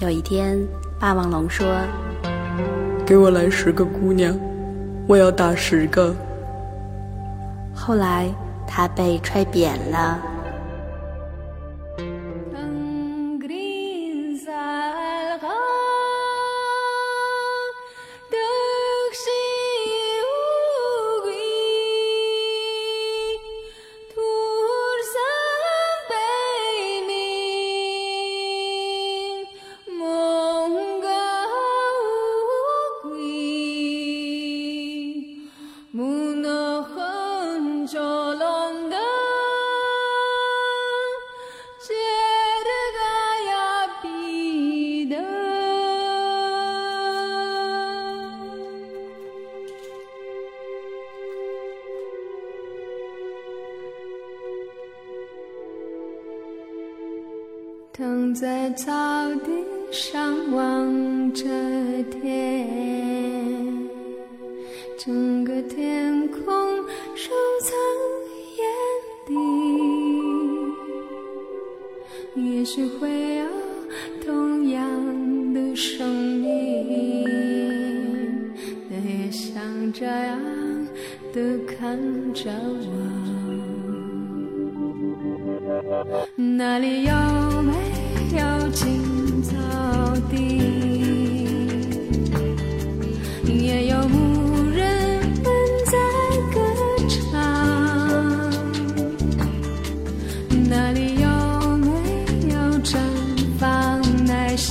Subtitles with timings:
[0.00, 0.56] 有一天，
[1.00, 1.66] 霸王龙说
[3.04, 4.38] ：“给我来十个姑娘，
[5.08, 6.14] 我要打十个。”
[7.74, 8.32] 后来，
[8.64, 10.20] 他被踹扁了。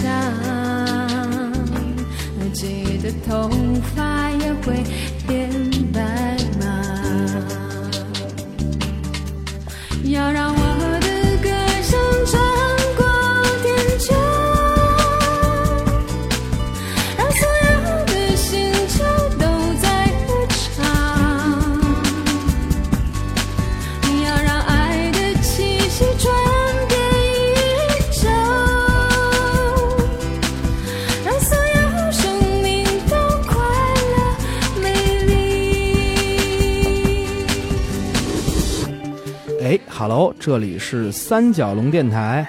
[0.07, 0.47] 奶香？
[2.53, 3.49] 记得头
[3.95, 4.83] 发也会
[40.07, 42.47] 喽这里是三角龙电台。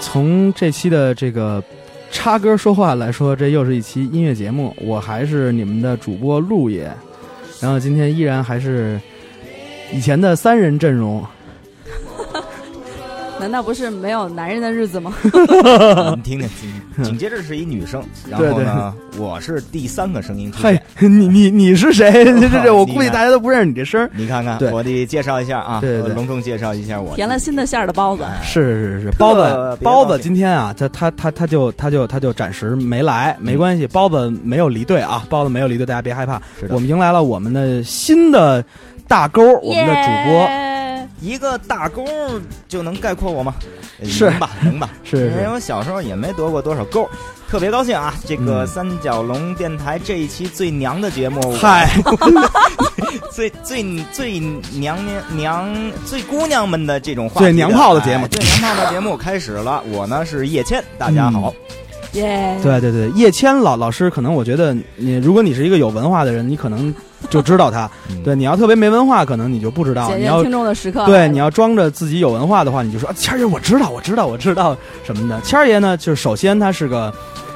[0.00, 1.62] 从这期的这个
[2.10, 4.74] 插歌说话来说，这又是一期音乐节目。
[4.80, 6.90] 我还是你们的主播陆爷，
[7.60, 9.00] 然后今天依然还是
[9.92, 11.24] 以前的三人阵容。
[13.46, 15.14] 难道不是没有男人的日子吗？
[15.22, 15.30] 你
[16.22, 20.82] 听听，紧紧接着是一女生，然后呢，我是第三个声音出现。
[20.98, 22.24] 你你你是谁？
[22.40, 24.10] 这这我估计大家都不认识你这声。
[24.16, 27.14] 你看看，我得介绍一下啊，对对，隆重介绍一下我。
[27.14, 28.24] 填了新的馅儿的包子。
[28.42, 36.42] 是是是，包子包子今天啊，他他他他就他就他就暂时没来，没关系，包子没有离队啊，包子没有离队，大家别害怕。
[36.68, 38.64] 我们迎来了我们的新的
[39.06, 40.75] 大钩，我们的主播。
[41.20, 42.04] 一个大钩
[42.68, 43.54] 就能概括我吗？
[44.04, 44.50] 是吧？
[44.62, 44.90] 能吧？
[45.02, 45.30] 是。
[45.30, 47.08] 因为我小时候也没得过多少勾，
[47.48, 48.14] 特别高兴啊！
[48.26, 51.90] 这个三角龙电台这一期最娘的节目，嗨，
[53.32, 53.82] 最最
[54.12, 54.38] 最
[54.72, 59.82] 娘娘娘最姑娘们的这种话，最娘炮的节目，最娘炮的节目开始了。
[59.90, 61.54] 我呢是叶谦，大家好。
[62.12, 62.58] 耶！
[62.62, 66.94] 对对对，叶谦老老师，可能我觉得你，如果你是一个有文化的人，你可能。
[67.30, 67.90] 就知道他，
[68.24, 70.14] 对，你要特别没文化，可能你就不知道。
[70.16, 75.40] 你要听众的时刻，对，你要装着自己有文化的话，你就说谦儿爷，我知道，我知道，我知道什么的。
[75.42, 77.12] 谦儿爷呢，就是首先他是个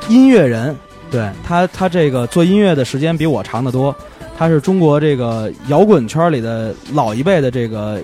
[0.08, 0.76] 音乐人，
[1.10, 3.94] 对他，他这个做音乐的时间比我长得多。
[4.38, 8.00] 他是中国这个摇滚圈里的老一辈的这个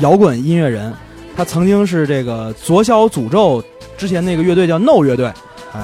[0.00, 0.92] 摇滚音乐人，
[1.36, 3.62] 他曾经是这个左小诅咒
[3.96, 5.30] 之前那个乐队叫 No 乐队。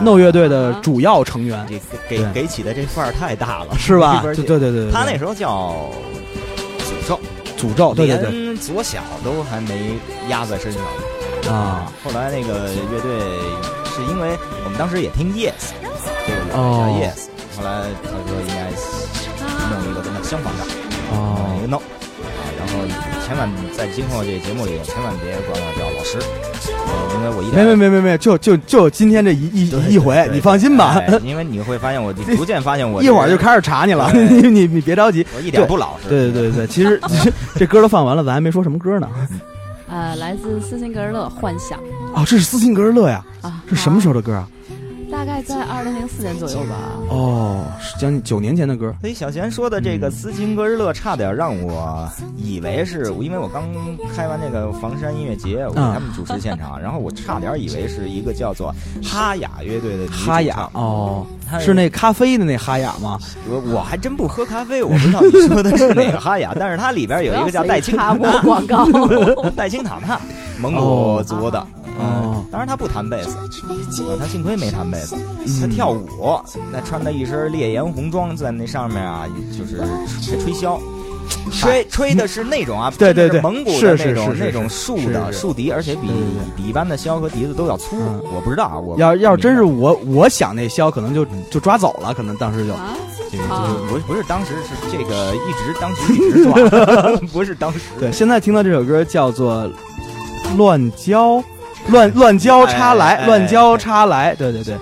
[0.02, 4.20] No 乐队的主要成员，给给给起的这范儿太大了，是吧？
[4.22, 5.90] 对对对对，他那时候叫
[6.78, 7.20] 诅咒，
[7.58, 9.98] 诅咒，对对对，连左小都还没
[10.28, 10.82] 压在身上。
[11.52, 11.92] 啊。
[12.04, 13.10] 后来那个乐队
[13.94, 15.74] 是因为我们当时也听 Yes，
[16.26, 16.58] 这个叫
[16.94, 17.26] Yes，
[17.56, 18.70] 后来他说应该
[19.70, 20.64] 弄一个跟他相仿的，
[21.12, 22.72] 哦，一个 No 啊，然后
[23.30, 26.18] 千万在今后这个节目里千万别管我叫老师。
[27.14, 31.00] 因为我一没没没没没，就就就今天这一一一回，你放心吧。
[31.22, 34.10] 因为你会发现，我逐渐发现我一会儿就开始查你了。
[34.12, 36.08] 你你你别着急，我一点不老实。
[36.08, 37.00] 对对对对，其实
[37.54, 39.08] 这歌都放完了，咱还没说什么歌呢。
[39.88, 41.78] 呃，来自斯琴格日乐《幻想》。
[42.12, 43.24] 哦，这是斯琴格日乐呀。
[43.42, 44.48] 啊，这什么时候的歌啊？
[45.20, 46.74] 大大概在二零零四年左右吧。
[47.10, 48.94] 哦，是将近九年前的歌。
[49.02, 53.68] 所以小贤说的这个斯琴格日乐，差点让我以为是，因为我刚
[54.16, 58.74] 开完那个房山音乐节，我给他们主持现场，然后我差点以为是一个叫做
[59.04, 61.26] 哈雅乐队的哈雅哦，
[61.60, 63.18] 是那咖啡的那哈雅吗？
[63.46, 68.14] 我我还真不喝咖啡，我不知道你说的是哪个哈雅， 但是它里边有一个叫戴青塔
[68.66, 68.86] 告，
[69.54, 70.18] 戴青塔塔，
[70.58, 71.60] 蒙古族的。
[71.60, 71.66] 哦
[72.02, 75.16] 嗯，当然他不弹贝斯，啊他幸亏没弹贝斯，
[75.60, 76.40] 他跳舞，
[76.72, 79.26] 那穿的一身烈焰红装，在那上面啊，
[79.56, 79.82] 就是
[80.22, 80.78] 吹吹箫。
[81.52, 83.40] 吹吹的是那种啊， 对对对。
[83.40, 86.08] 蒙古的那种那种竖的竖笛，而且比
[86.56, 87.96] 比一般的箫和笛子都要粗。
[87.96, 88.20] 嗯。
[88.34, 92.72] 我不知道啊，我要要真是我我想那箫，可能就就抓走了，可能当时就。
[92.74, 92.96] 啊，
[93.30, 93.64] 这个啊。
[93.68, 93.90] 这个。
[93.90, 97.78] 不是不是当时是这个一直当时 一直抓， 不是当时。
[97.98, 98.10] 对。
[98.10, 99.64] 现在听到这首歌叫做
[100.56, 101.36] 《乱交》，
[101.88, 104.76] 乱乱交叉来，乱交叉来，对对对。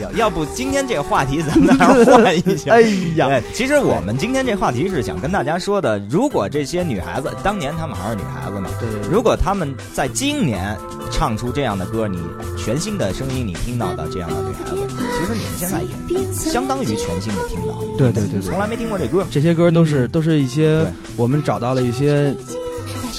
[0.00, 2.70] 要 要不今天这个话题咱们还是换一下。
[2.74, 2.82] 哎
[3.16, 9.10] 呀，其实我们今天这话题是想跟大家说的，如果这些女孩子当年她们还是女孩子嘛，对对对。
[9.10, 10.76] 如果她们在今年
[11.10, 12.20] 唱出这样的歌，你
[12.56, 14.76] 全新的声音你听到的这样的女孩子，
[15.18, 18.42] 其实你们现在也相当于全新的听到，对对对对。
[18.42, 19.26] 从来没听过这歌。
[19.30, 20.86] 这些歌都是都是一些
[21.16, 22.32] 我们找到了一些，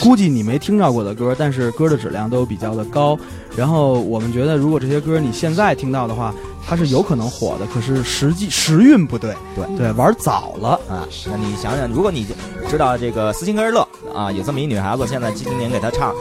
[0.01, 3.17] 估计你没听到过的歌，但是歌的质量都比较的高。
[3.55, 6.33] 然后我们觉得，如果这些歌你现在听到的话，
[6.67, 10.79] 它是有可能火的，可是实际时运不对，对对，玩早了。
[10.89, 12.27] 啊，那你想想，如果你
[12.67, 16.13] 知道这个斯琴格日乐啊，有这么一女孩子，现在今年给她唱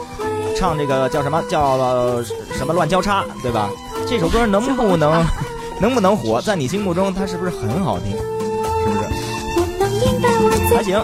[0.55, 2.23] 唱这个叫什么叫呃
[2.53, 3.69] 什么乱交叉，对吧？
[4.07, 5.25] 这首歌能不能
[5.81, 8.11] 能不能火，在你心目中它是不是很好听？
[8.11, 10.75] 是不是？
[10.75, 11.01] 还行，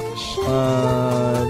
[0.47, 1.45] 呃，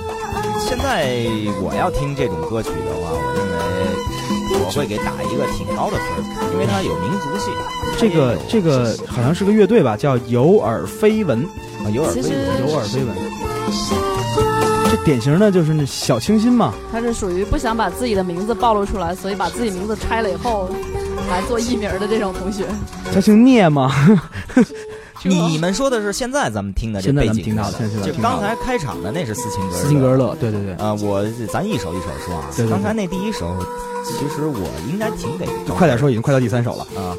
[0.71, 1.17] 现在
[1.61, 6.23] 我要听这种歌曲的话，我认为我会给打一个挺高的分，
[6.53, 7.51] 因为它有民族性。
[7.99, 11.43] 这个这个好像是个乐队吧，叫有耳非闻，
[11.83, 12.31] 啊有耳非闻
[12.69, 13.13] 有耳非闻。
[14.89, 20.69] 这典型的就是那小清新嘛，他是属于不想把自己的名字暴露出来，所以把自己名字拆了以后
[21.29, 22.63] 来做艺名的这种同学。
[23.13, 23.91] 他姓聂嘛，
[25.23, 33.55] 你们说的是现在咱们听的这背景听到的就刚才开场的那是斯琴格，斯琴格勒，对对对，啊，我咱一首一首说啊刚才那第一首，
[34.05, 37.15] 其实我应该挺给快点说，已经快到第三首了，啊，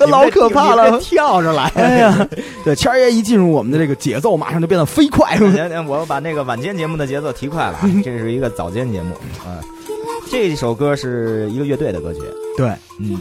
[0.08, 0.98] 老可怕了。
[0.98, 2.28] 跳着来，哎呀，
[2.64, 5.36] 对，谦儿爷一进入我们的这个节奏，马上就变得飞快。
[5.36, 9.14] 行行，我把那个晚间节目的节奏提快了啊， 这是一个早间节目
[9.44, 9.62] 啊。
[10.28, 12.20] 这首歌是一个乐队的歌曲，
[12.56, 12.66] 对，
[12.98, 13.16] 嗯，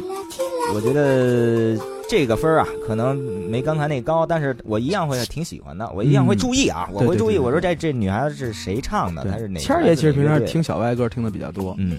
[0.74, 1.78] 我觉得
[2.10, 3.16] 这个分儿啊，可能
[3.50, 7.18] 没刚才那高，但是我一样会挺喜欢的，我一样会注意啊，我会注意。
[7.18, 9.24] 对对对对我说这这女孩子是谁唱的？
[9.30, 9.60] 她是哪？
[9.60, 11.98] 谦儿爷其实平常听小歪歌听的比较多，嗯，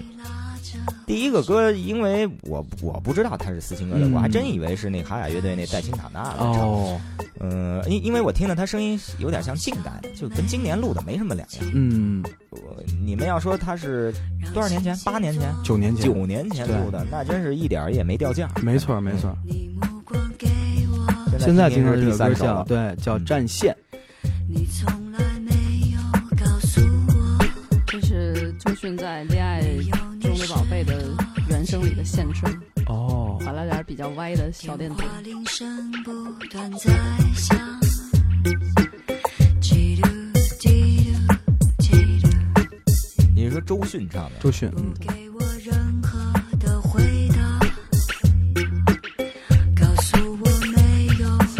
[1.05, 6.53] 第一个歌，因为我我不知道他是斯琴格的，嗯我还真以为是那哈雅乐队那戴青塔纳的唱。
[6.53, 7.01] 哦，
[7.39, 11.63] 嗯，因因为我听了他声音有点像近代的，就跟今年录的没什么两样。
[11.73, 14.13] 嗯，我你们要说他是
[14.53, 14.97] 多少年前？
[15.05, 15.53] 八年前？
[15.63, 18.49] 九年前，九年前录的，那真是一点儿也没掉价。
[18.61, 19.35] 没错没错。
[21.29, 23.75] 现现在听听是第的这首歌三首对叫战线，
[27.85, 29.61] 这是周迅在《恋爱
[30.49, 30.95] 宝贝》的
[31.49, 32.49] 原声里的现声，
[32.85, 35.03] 哦，划了点比较歪的小电子。
[43.35, 44.39] 你是说周迅唱的？
[44.39, 44.93] 周迅，嗯，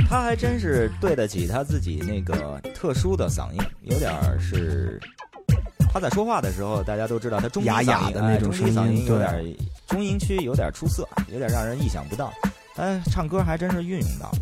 [0.08, 5.00] 他还真是对得起他自己那个特殊的嗓音，有点是
[6.00, 9.56] 他在说话的时候，大家都知道他中低哑哑嗓音哎的那种声音有点
[9.88, 12.32] 中音区有点出色，有点让人意想不到。
[12.76, 14.38] 哎，唱歌还真是运用到了，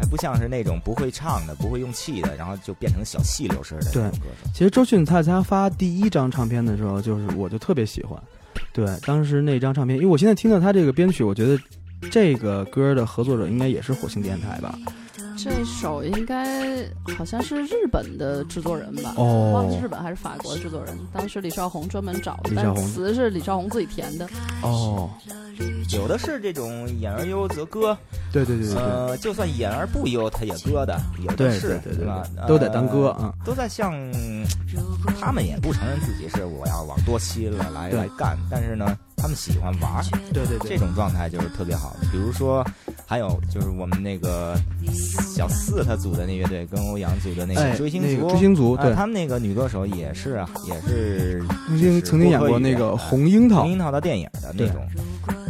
[0.00, 4.50] 哎，不像是那种不会唱的、不会用气的，然后就变成小细流似的那种歌手。
[4.54, 8.18] 其实周迅在他发第一张唱片的时候，就是我就特别喜欢，
[8.72, 11.62] 对，当时那张唱片，因为我现在听到他这个编曲，我觉得
[12.10, 14.74] 这个歌的合作者应该也是火星电台吧？
[15.36, 16.84] 这首应该
[17.16, 19.14] 好像是日本的制作人吧？
[19.16, 20.96] 哦忘了日本还是法国的制作人。
[21.12, 24.28] 当时李少红专门找的，但词是李少红自己填的。
[24.62, 25.10] 哦，
[25.92, 27.96] 有的是这种演而优则歌，
[28.32, 32.22] 对对对对对，呃，就算演而不优，他也歌的，有的是，对对对吧？
[32.46, 33.34] 都得当歌呃啊。
[33.44, 33.92] 都在向
[35.20, 42.06] 他们也不承认自己是我要往多期了来来干，但是呢，他们喜欢玩儿，对对这种状态就是特别好的。
[42.10, 42.64] 比如说，
[43.06, 44.56] 还有就是我们那个
[45.34, 54.86] 小四他组的那乐队，跟欧阳组的那哎个追星族，那个追星族啊对他们那个女歌手也是啊，也是曾经曾经演过那个《红樱桃红》，樱桃的电影的那对种。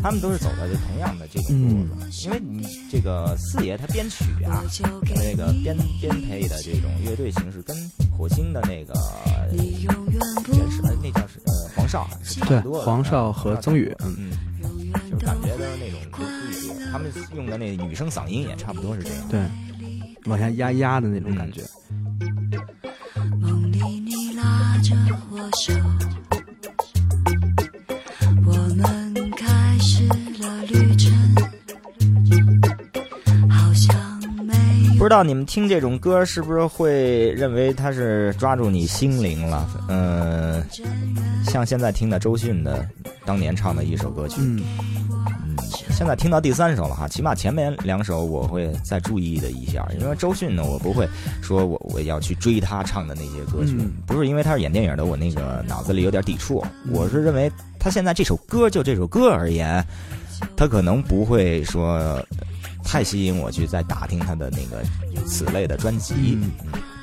[0.02, 4.64] 他们都是走的就同样的这种路子，因为你这个四爷他编曲啊，
[5.14, 7.76] 那个编编配的这种乐队形式跟
[8.10, 8.92] 火星的那个
[9.52, 14.30] 原始呃那叫是呃黄少是差不多的，黄少和曾宇，嗯，嗯，
[15.10, 19.28] 就是感觉的那种不不一样，他们用的那女生嗓音也差不多是这样。
[19.28, 19.40] 对，
[20.26, 21.62] 往下压压的那种感觉。
[23.40, 24.96] 梦里你拉着
[25.30, 25.72] 我手，
[34.98, 39.68] 不知道你们听这种歌是不是会认为它是抓住你心灵了？
[39.88, 40.64] 嗯、
[41.44, 42.88] 像现在听的周迅的
[43.24, 44.62] 当年唱的一首歌曲，嗯，
[45.44, 45.51] 嗯，
[45.92, 51.06] 现在听到第三首了哈，起码前面两首我会再注意的一下，因为周迅呢，我不会
[51.40, 53.92] 说我我要去追她唱的那些歌曲，嗯。
[54.06, 59.84] 不是因为她是演电影的，我那个脑子里有点抵触，我是认为她现在这首歌就这首歌而言，
[60.56, 62.20] 她可能不会说
[62.82, 64.82] 太吸引我去再打听她的那个
[65.24, 66.50] 此类的专辑，嗯。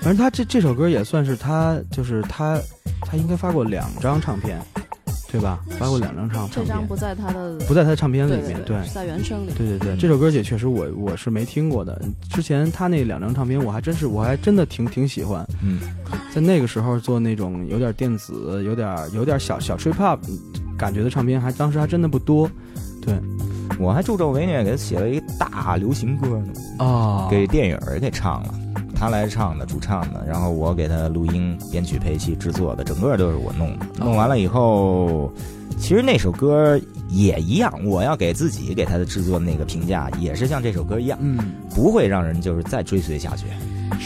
[0.02, 2.58] 反正他这这首歌也算是他，就是他，
[3.02, 4.58] 他应该发过两张唱片，
[5.32, 5.60] 对吧？
[5.78, 9.52] 发过两张唱唱片，这张不在他的不在他的唱片里对面，对，是在原声里。
[9.58, 12.02] 对对对，嗯这首歌也确实我我是没听过的。
[12.32, 15.46] 之前他那两张唱片，我还真是我还真的挺挺喜欢。
[15.64, 15.80] 嗯，
[16.34, 20.18] 在那个时候做那种有点电子、有点有点小小 trip hop
[20.78, 22.50] 感觉的唱片，还当时还真的不多。
[23.02, 23.14] 对
[23.80, 26.86] 我还助纣为虐给他写了一个大流行歌呢。
[26.86, 28.54] 啊给电影儿给唱了，
[29.00, 33.86] 他来唱的，主唱的，然后我给他录音、编曲、配器、制作的，整个都是我弄的。
[33.98, 35.32] 弄完了以后，
[35.78, 36.78] 其实那首歌
[37.08, 41.40] 也一样，我要给自己给他的制作那个评价，也是像这首歌一样，嗯，
[41.74, 43.46] 不会让人就是再追随下去。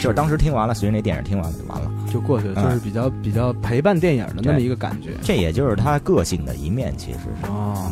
[0.01, 1.91] 就是当时听完了，随着那电影听完了就完了。
[2.11, 5.09] 就过去了，嗯就是比较比较陪伴电影的那么一个感觉。
[5.23, 7.47] 这也就是他个性的一面，其实是。
[7.47, 7.91] 哦，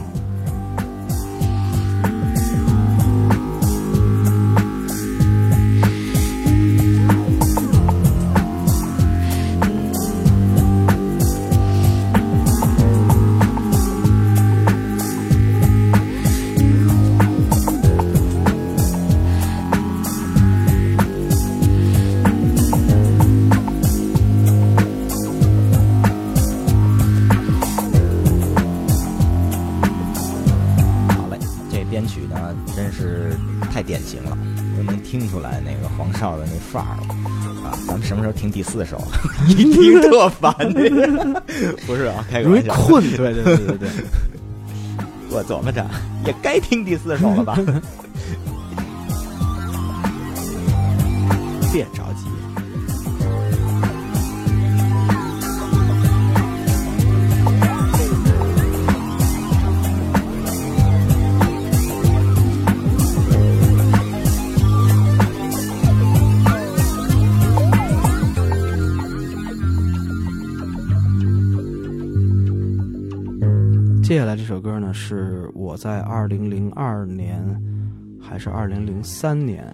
[38.41, 38.99] 听第四首？
[39.47, 40.51] 一听特烦，
[41.85, 42.73] 不是啊，开个玩笑。
[42.73, 43.89] 困，对对对对对。
[45.29, 45.85] 我琢磨着
[46.25, 47.55] 也该听第四首了吧？
[74.11, 77.41] 接下来这首歌呢，是我在二零零二年
[78.21, 79.65] 还是二零零三年，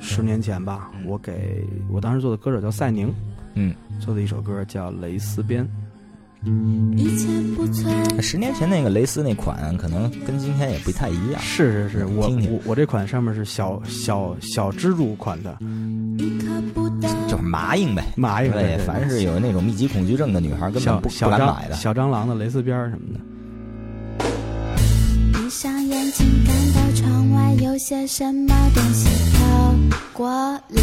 [0.00, 3.14] 十年前吧，我给我当时做的歌手叫赛宁，
[3.54, 5.64] 嗯，做的一首歌叫《蕾丝边》。
[8.20, 11.40] 十年前那个蕾丝那款，可能跟今天也不太一样。
[11.40, 15.56] 是是是，我听听我我这款上面是小小小蜘蛛款的
[17.28, 18.04] 就是麻硬呗。
[18.16, 21.74] 麻硬，对，凡是有那种密集恐惧症的女孩，根本小不敢买的。
[21.74, 23.20] 小蟑螂的蕾丝边儿什么的。
[25.32, 29.74] 闭上眼睛，看到窗外有些什么东西飘
[30.12, 30.28] 过
[30.68, 30.82] 来。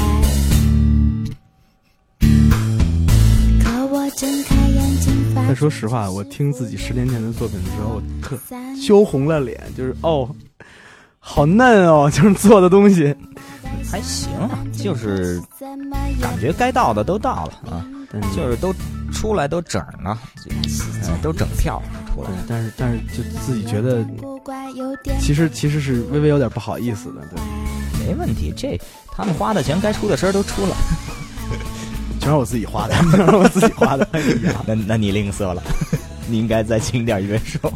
[3.64, 8.38] 可我睁开眼睛，发但说实话，我听自己十年前的作品的时候，我特
[8.80, 10.30] 羞红了脸，就是哦，
[11.20, 13.16] 好嫩哦，就是做的东西。
[13.92, 15.42] 还行啊，就是
[16.22, 18.74] 感觉该到的都到了啊，但是就是都
[19.12, 20.52] 出来都整了，就
[21.10, 21.82] 嗯，都整票
[22.14, 24.06] 出来对。，但是但是就自己觉得，
[25.20, 28.80] 其实其实是微微有点不好意思的，对，没问题，这
[29.12, 30.76] 他们花的钱该出的声儿都出了，
[32.22, 34.08] 全是我自己花的， 全是我自己花的。
[34.12, 35.64] 哎呀，那那你吝啬了，
[36.30, 37.74] 你应该再请点乐手。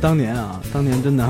[0.00, 1.28] 当年啊，当年真的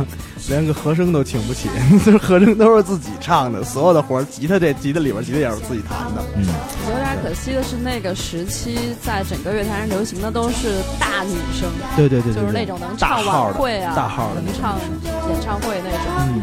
[0.49, 1.69] 连个和声都请不起，
[2.07, 6.23] 就是和声都是自己唱的，所有的活儿，吉他这吉他里边吉他也是自己弹的。
[6.37, 6.45] 嗯，
[6.89, 14.79] 有点可惜的是，那个时期在整个乐坛上流行的都是大女生，对对对对，就是那种能唱晚会啊、大号的能唱
[15.29, 16.01] 演唱会那种。
[16.21, 16.41] 嗯，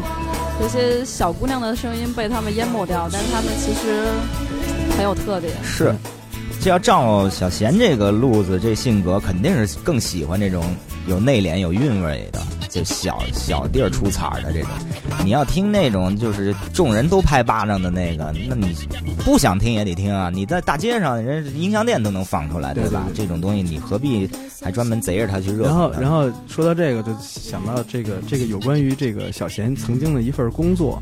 [0.59, 4.05] 这些小姑娘的声音被他们淹没掉，但是她们其实
[4.97, 5.53] 很有特点。
[5.63, 5.95] 是。
[6.59, 10.75] 这要照小贤这个路子，这性格肯定是更喜欢这种
[11.07, 14.69] 有内敛、有韵味的，就小小地儿出彩儿的这种。
[15.23, 18.75] 你要听那种就是众人都拍巴掌的那个，那你
[19.25, 20.29] 不想听也得听啊！
[20.33, 23.07] 你在大街上，人家音像店都能放出来，对吧？
[23.15, 24.29] 这种东西你何必
[24.61, 25.91] 还专门贼着他去热然后？
[25.93, 31.01] 然后说到这个，就想到这个这个有关于这个小贤曾经的一份工作。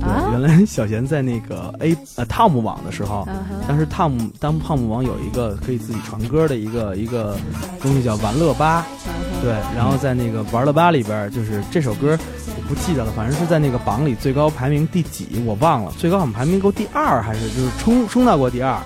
[0.00, 0.28] 对，啊？
[0.32, 3.26] 原来小贤在那个 A 呃汤姆网的时候，
[3.68, 7.36] 当时 Tom 当汤姆网有一个可以自己传歌的一个一个
[7.80, 8.86] 东西叫玩乐吧，
[9.42, 18.76] 对，然后在那个玩乐吧里边，就是这首歌我不记得了，反正是在那个榜里最高排名第几我忘了，最高好像排名够第二还是就是冲冲到过第二。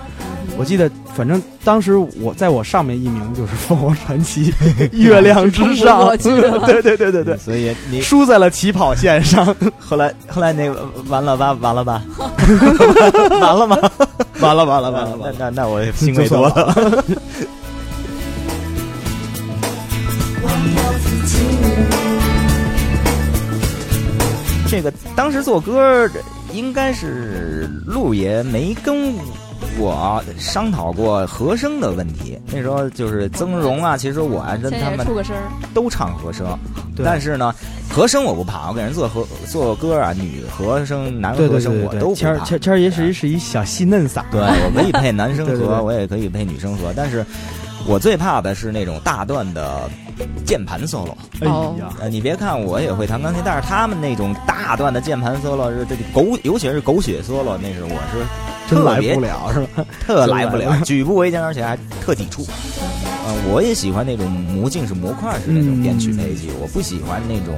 [0.57, 4.51] 我记得，反正当时我在我上面一名就是凤凰传奇
[4.93, 6.07] 《月亮之上。
[6.17, 9.53] 对对对对对，所以你输在了起跑线上。
[9.77, 12.01] 后来后来那个完了吧，完了吧，
[13.41, 13.77] 完了吗？
[14.39, 17.03] 完了完了完了那完了，那那我欣慰多了。
[24.67, 26.09] 这个当时做歌
[26.51, 29.13] 应该是陆爷没跟
[29.77, 32.37] 我商讨过和声的问题。
[32.51, 35.33] 那时候就是曾荣啊，其实我啊跟他们出个声，
[35.73, 36.45] 都唱和声，
[37.03, 37.53] 但是呢，
[37.95, 42.43] 和声我不怕，我给人做和做歌啊，女和声、男和声我都不怕。
[42.43, 47.25] 谦谦儿爷是一是一小细嫩嗓，对，我可以配男生 和，我也可以配女生和，但是
[47.87, 49.89] 我最怕的是那种大段的
[50.45, 51.13] 键盘 solo。
[51.39, 58.25] 哎哦呀，呃，你别看我也会弹钢琴，但是他们那种大段的键盘 solo 是这狗，尤其是狗血 solo，那是我是
[58.69, 59.85] 真来特别不了是吧？
[60.05, 62.45] 特来不了 举步维艰，而且还特抵触。
[63.25, 67.57] 呃，我也喜欢那种魔镜是模块式那种编曲配器，我不喜欢那种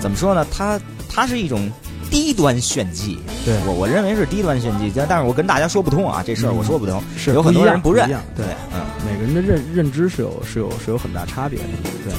[0.00, 0.44] 怎么说呢？
[0.50, 1.70] 它它是一种
[2.10, 8.80] 低端炫技，对我我认为是低端炫技，但但是我跟大家说不通啊，这事儿我说不通，是有很多人不认对对，嗯。
[9.06, 11.64] 每个人的认认知是有是有是有很大差别的，
[12.04, 12.12] 对。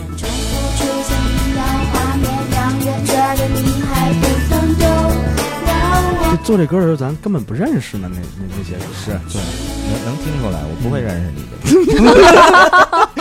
[6.31, 9.41] 就做这歌的时候，咱根本不认识呢，那那那些是对，
[9.89, 11.51] 能能听出来，我不会认识你的。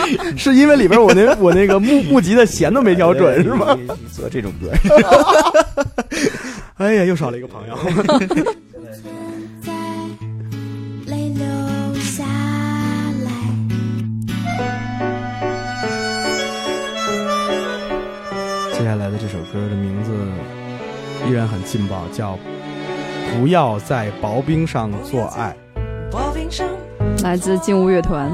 [0.37, 3.77] 是因为里边我那 我那个木木吉的弦都没调准是吗？
[4.11, 4.71] 做这种歌，
[6.77, 7.77] 哎呀，又少了一个朋友。
[18.73, 20.11] 接下来的这首歌的名字
[21.27, 22.33] 依然很劲爆，叫
[23.39, 25.55] 《不要在薄冰上做爱》。
[27.23, 28.29] 来自劲舞乐团。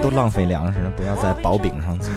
[0.00, 2.12] 都都浪费粮食了，不要在薄饼上做。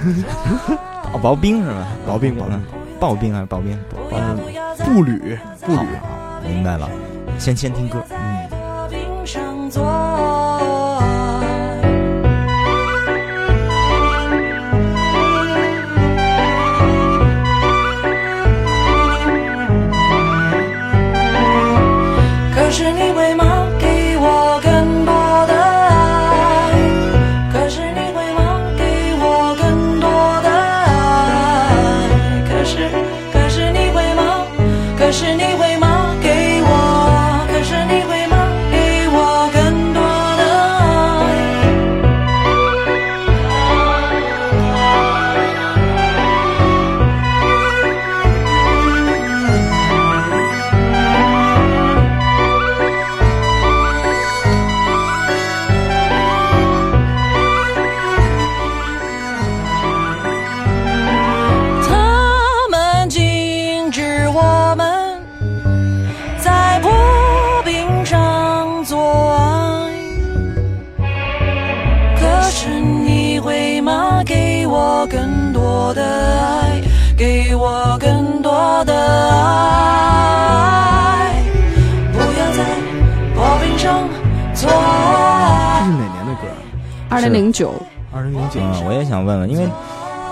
[1.13, 1.88] 哦，薄冰是吧？
[2.06, 2.62] 薄冰薄冰嗯
[3.00, 3.78] 刨冰还是薄冰？
[4.12, 4.38] 刨嗯，
[4.86, 6.89] 步履步履，好，明白了。
[7.38, 10.06] 先先听歌，嗯。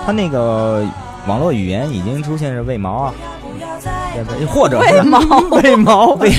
[0.06, 0.84] 他那个
[1.28, 3.14] 网络语言已经出现是为毛啊，
[4.14, 5.20] 对不或者是为 毛？
[5.52, 6.08] 为毛？
[6.16, 6.32] 为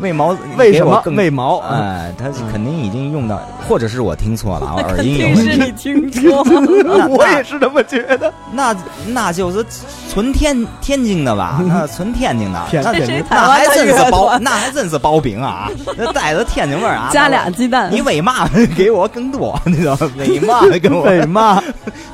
[0.00, 1.58] 为毛为什么为毛？
[1.58, 5.92] 哎，他肯定已经用到，或者是我听错了，我 耳音有定是问题。
[5.92, 6.44] 你听错
[6.84, 8.32] 那 我也是这么觉得。
[8.52, 8.74] 那
[9.08, 9.64] 那就是
[10.10, 11.62] 纯天天津的吧？
[11.66, 15.70] 那纯天津的，那天天津那还真是包，那还真是包饼啊！
[15.96, 17.08] 那带着天津味儿啊！
[17.12, 19.58] 加俩鸡蛋你为嘛给我更多？
[19.66, 20.10] 你知道吗？
[20.18, 21.02] 为嘛给我？
[21.02, 21.62] 为嘛？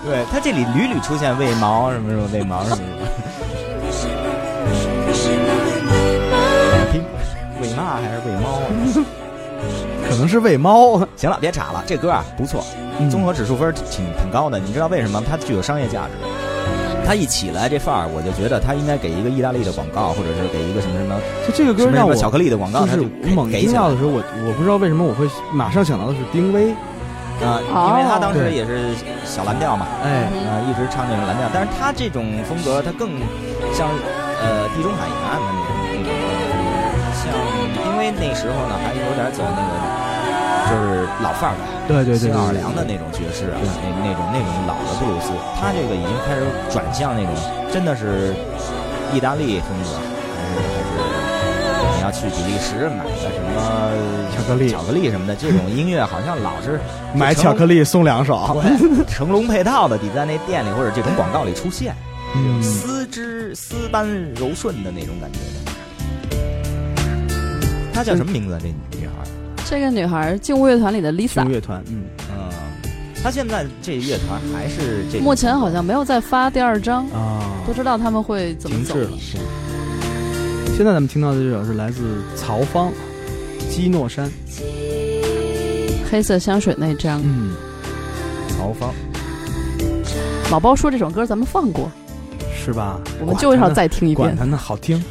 [0.05, 2.88] 对他这里屡屡出现为毛什么什么为毛什么什么。
[10.09, 11.01] 可能是喂猫。
[11.16, 12.64] 行了，别查了，这歌啊不错，
[12.99, 14.59] 嗯综合指数分挺挺高的。
[14.59, 15.23] 你知道为什么？
[15.29, 16.12] 它具有商业价值。
[17.07, 21.14] 它一起来这范儿，我就觉得它应该给一个意大利的广告，或者是给一个什么什么
[21.47, 26.75] 就这个什么什歌让我巧克力的广告，它就是我猛给起来听到的时候，我我不知道为什么我会马上想到的是丁薇。
[27.37, 33.12] 啊，哦因为他当时也是小蓝调嘛，哎，啊，一直唱这种蓝调，但是他这种风格，他更
[33.77, 33.87] 像
[34.40, 36.11] 呃地中海沿岸的那种那种风格，
[37.12, 37.29] 像
[37.87, 39.73] 因为那时候呢还有点走那个
[40.68, 43.70] 就是老范儿的，对对对对新奥尔良的那种爵士啊，那
[44.02, 47.33] 那种那种老的布鲁斯，他这个已经开始转向那种
[47.72, 48.35] 真的是
[49.14, 49.94] 意大利风格，
[50.42, 53.46] 还是还是你要去比利时买个什么
[54.35, 56.81] 巧克力巧克力什么的，这种音乐好像老是
[57.14, 58.59] 买巧克力送两首。
[58.61, 61.94] 对，成龙配套的，得在那店里或者这种广告里出现，
[62.35, 65.44] 嗯，丝织丝般柔顺的那种感觉的。
[67.94, 68.59] 她叫什么名字？
[68.61, 68.95] 这女孩？
[69.68, 72.50] 这个女孩劲舞乐团里的 Lisa，乐团，嗯，嗯，
[73.22, 79.11] 她现在这乐团还是这种目前好像没有再发第二张，啊，不知道他们会怎么走停滞。
[79.11, 79.18] 了。
[79.18, 79.38] 是
[80.76, 82.92] 现在咱们听到的这首是来自曹芳，
[83.74, 84.29] 《基诺山》。
[86.09, 87.57] 黑色香水那张，嗯，
[88.48, 88.94] 曹芳。
[90.52, 91.90] 老包说这首歌咱们放过，
[92.55, 93.00] 是吧？
[93.20, 94.29] 我们就要再听一遍。
[94.29, 95.02] 管他呢，好听。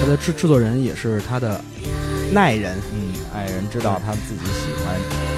[0.00, 1.60] 他的制制作人也是他的
[2.34, 4.94] 爱人，嗯，爱人知道他自己喜欢，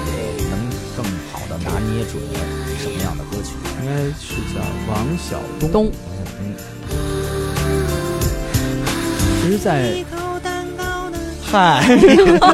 [0.07, 0.59] 也能
[0.95, 2.21] 更好的拿捏准
[2.79, 3.53] 什么样的歌曲。
[3.81, 5.71] 应该是叫王晓东。
[5.71, 5.91] 东
[6.39, 6.55] 嗯，
[9.41, 10.05] 其实，在
[11.43, 11.83] 嗨，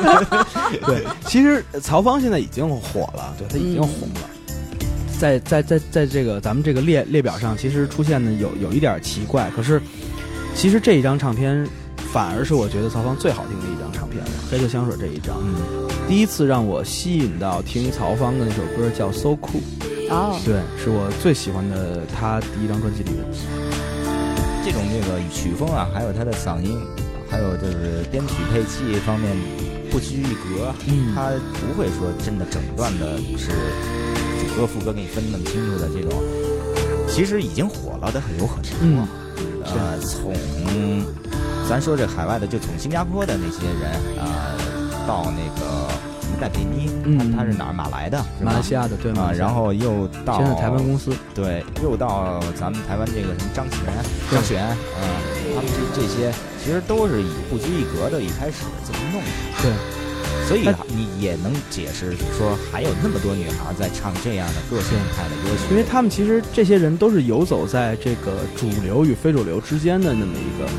[0.85, 4.29] 对，其实曹芳现在已经火了，对他已经红了。
[5.19, 9.81] 在在在在这个咱们这个列列表上，其实出现的有有一点奇怪，可是
[10.57, 11.63] 其实这一张唱片
[12.11, 15.37] 反而是我觉得曹芳最好听的一张唱片了，《黑色香水》这一张。
[15.39, 19.61] 嗯，第一次让我吸引到听曹芳的那首歌叫《So Cool》，
[20.09, 23.23] 哦，对，是我最喜欢的他第一张专辑里面。
[24.65, 26.81] 这种这个曲风啊，还有他的嗓音，
[27.29, 29.37] 还有就是编曲配器方面
[29.91, 31.29] 不拘一格，嗯他
[31.61, 33.51] 不会说真的整段的是
[34.41, 36.19] 主歌副歌给你分那么清楚的这种，
[37.07, 38.71] 其实已经火了的很有很多。
[38.81, 39.07] 嗯
[39.75, 40.33] 呃，从
[41.69, 45.87] 咱说这海外的，就从新加坡的那些人啊、呃到那个
[46.21, 47.17] 什么戴佩妮，嗯。
[47.31, 47.73] 他他是哪儿？
[47.73, 53.79] 马来的，马来西亚的对吗然后又到现在台湾公司，对，又到咱们台湾这个什么张悬、
[54.29, 54.67] 对张悬，
[54.99, 55.07] 嗯、
[55.55, 59.27] 他们这这些其实都是以不拘一格的一开始这么弄的，
[59.61, 59.71] 对，
[60.47, 70.69] 所以你也能解释说还有那么多女孩在唱这样的个性派的歌曲，因为他们其实这些人都是游走在这个主流与非主流之间的那么一个，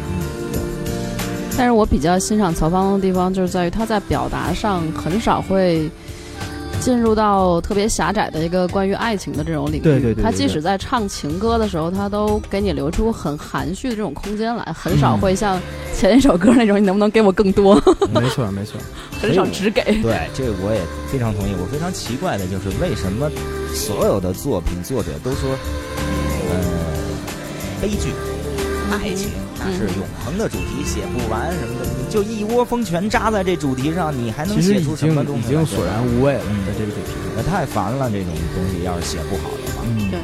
[1.57, 5.91] 但是我比较欣赏曹芳的地方，就是在于他在表达上很少会
[6.89, 9.81] 进入到特别狭窄的一个关于爱情的这种领域。
[9.81, 15.61] 对对对对他即使在唱情歌的时候，他都给你留出很含蓄的这种空间来，很少会像
[15.95, 17.75] 前一首歌那种“你能不能给我更多
[18.15, 18.81] 没错没错，”，
[19.21, 19.83] 很少只给。
[20.01, 20.81] 对，这个我也
[21.13, 21.53] 非常同意。
[21.61, 23.31] 我非常奇怪的就是为什么
[23.75, 25.51] 所有的作品作者都说，
[26.49, 26.57] 呃，
[27.83, 28.09] 悲剧、
[28.91, 35.49] 爱情那是永恒的主题，写不完什么的，你就一窝蜂全扎在这主题上，你还能写出什经么东西来？
[35.49, 36.43] 已经索然无味了，
[36.79, 37.33] 这个主题上。
[37.37, 39.85] 那太烦了，这种东西要是写不好的话。
[39.87, 40.19] 嗯，对，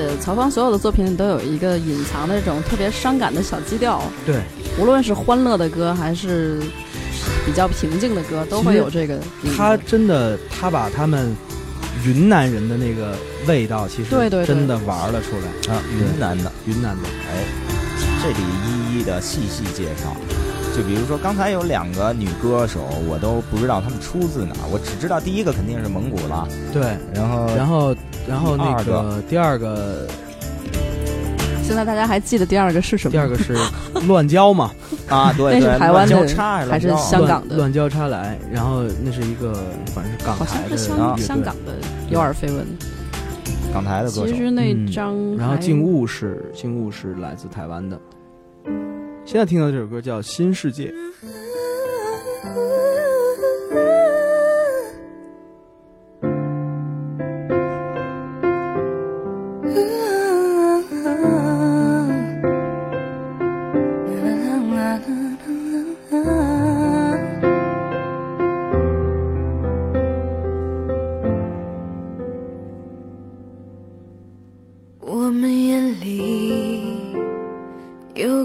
[0.00, 4.36] 且曹曹芳所有的作品里都有一个隐藏的这种特别伤感的小基调，对，
[4.78, 6.60] 无论是欢乐的歌还是
[7.44, 9.18] 比较平静的歌，都会有这个。
[9.56, 11.34] 他真的他把他们
[12.04, 13.16] 云南人的那个
[13.48, 14.54] 味道，其实对对对。
[14.54, 15.74] 真的玩了出来。
[15.74, 17.44] 啊，云南的，云南的，哎，
[18.22, 20.14] 这里一一的细细介绍。
[20.76, 27.92] 就比如说刚才有两个女歌手，我都不知道她们出自哪儿，我只知道第一个肯定是蒙古了，对，然后然后
[28.30, 29.20] 然后那个。
[29.28, 30.06] 第二个。
[31.62, 33.12] 现在大家还记得第二个是什么？
[33.12, 33.56] 第二个是
[34.08, 34.72] 乱交嘛，
[35.08, 36.16] 啊，对对，那是台湾的
[36.68, 37.54] 还是香港的？
[37.54, 39.54] 乱乱交叉来，然后那是一个
[39.94, 41.74] 反正是港台的香香港的，
[42.10, 42.66] 有耳绯闻。
[43.72, 47.96] 港台的歌手，其实那嗯张然后静物是静物是来自台湾的。
[49.24, 50.92] 现在听到这首歌叫《新世界》，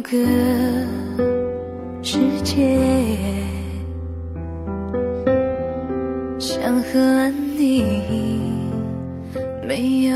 [0.01, 0.17] 个
[2.01, 2.77] 世界，
[6.38, 7.84] 想和你
[9.67, 10.15] 没有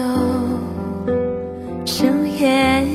[1.85, 2.05] 硝
[2.39, 2.87] 烟，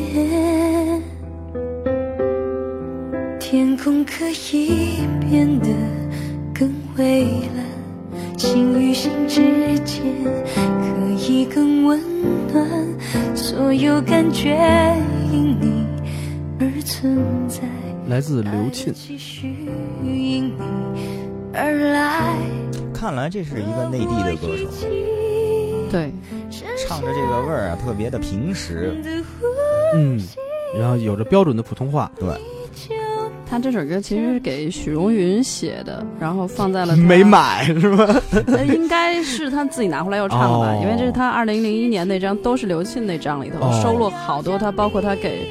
[3.41, 5.69] 天空可以变得
[6.55, 7.25] 更蔚
[7.57, 9.41] 蓝，心与心之
[9.81, 10.05] 间
[10.55, 12.01] 可以更温
[12.53, 12.67] 暖，
[13.35, 14.57] 所有感觉
[15.33, 15.85] 因你
[16.65, 17.61] 而存在。
[18.09, 18.93] 来自刘沁。
[18.93, 19.55] 继续
[20.03, 20.53] 因你
[21.53, 22.35] 而来。
[22.93, 24.67] 看来这是一个内地的歌手，
[25.91, 26.11] 对，
[26.87, 28.95] 唱着这个味儿啊，特别的平实。
[29.95, 30.19] 嗯，
[30.79, 32.29] 然后有着标准的普通话，对，
[33.47, 38.23] 他这首歌其实是给许茹芸写的，然后放在了没买是吧？
[38.47, 45.47] 呃应该是他自己拿回来又唱的吧，哦因为这是他二零零一年那张都是刘沁那张里头、哦收录好多他，包括他给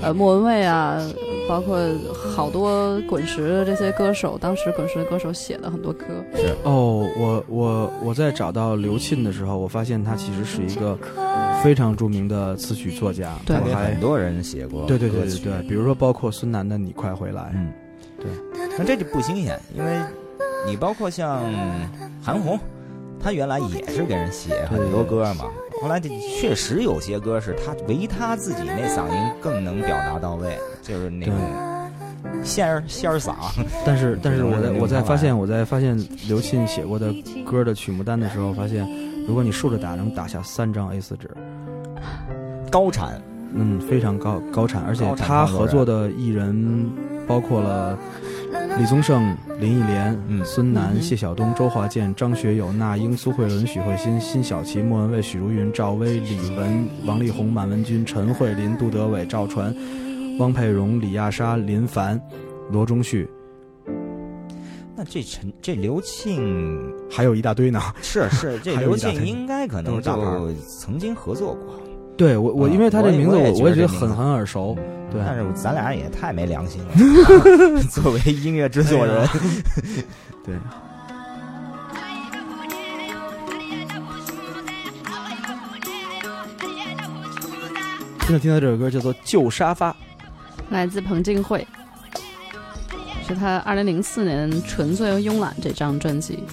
[0.00, 1.00] 呃莫文蔚啊，
[1.48, 1.78] 包括
[2.14, 6.04] 好多滚石的这些歌手，当时滚石的歌手写的很多歌。
[6.34, 10.98] 是哦，我我我在找到刘沁的时候，我发现他其实是一个
[11.62, 17.72] 非常著名的词曲作家，对他还很多人写过对对对对对，比如说包括孙楠的《你快回来》，嗯，
[18.20, 18.30] 对。
[18.78, 19.98] 那这就不新鲜，因为
[20.66, 21.42] 你包括像
[22.22, 22.56] 韩红，
[23.22, 25.44] 她原来也是给人写很多歌嘛。
[25.80, 26.08] 后来这
[26.40, 31.36] 确实有些歌是他唯他自己那嗓音更能表达到位，就是那种
[32.42, 33.34] 仙儿仙儿嗓。
[33.86, 37.14] 但是 但是我在我在发现我在发现刘沁写过的
[37.46, 38.84] 歌的曲目单的时候，发现
[39.28, 41.30] 如果你竖着打，能打下三张 A 四纸，
[42.70, 43.22] 高产，
[43.54, 46.90] 嗯，非常高高产，而且他合作的艺人
[47.28, 47.96] 包括了
[48.78, 50.44] 李宗盛、林忆莲、嗯。
[50.44, 59.74] 孙楠、谢晓东、周华健、张学友、那英、苏慧伦、许慧欣、辛晓琪、莫文蔚、许茹芸、赵薇、李玟、王力宏、满文军、陈慧琳、杜德伟、赵传、
[60.38, 62.20] 汪佩蓉、李亚莎、林凡、
[62.70, 63.28] 罗中旭，
[64.94, 67.80] 那这陈这刘庆还有一大堆呢。
[68.00, 71.80] 是是这 刘一大堆沁应该可能就曾经合作过，
[72.18, 74.76] 对我我啊因为他这名字我也觉我我也觉得很很耳熟，
[75.10, 79.26] 对但是咱俩也太没良心了， 作为音乐制作人。
[80.44, 80.56] 对。
[88.26, 89.90] 现在听到这首歌叫做《旧沙发》，
[90.68, 91.66] 来自彭靖慧，
[93.26, 96.44] 是他二零零四年《纯粹和慵懒》这张专辑。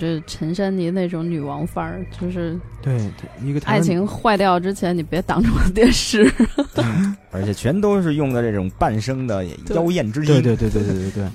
[0.00, 6.32] 这陈珊妮那种女王范儿，就是对对，一个爱情坏掉之前，你别挡着我的电视。
[7.30, 10.26] 而且全都是用的这种半生的妖艳之音。
[10.26, 11.28] 对对对对对对对，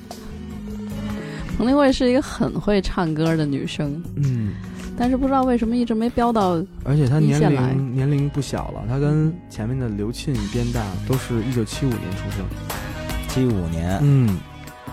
[1.56, 4.54] 彭丽慧是一个很会唱歌的女生，嗯，
[4.98, 6.56] 但是不知道为什么一直没飙到。
[6.84, 12.46] 而且她年龄年龄不小了，她跟前面的刘沁、边大都是一九七五年出生，
[13.30, 14.38] 七五年嗯，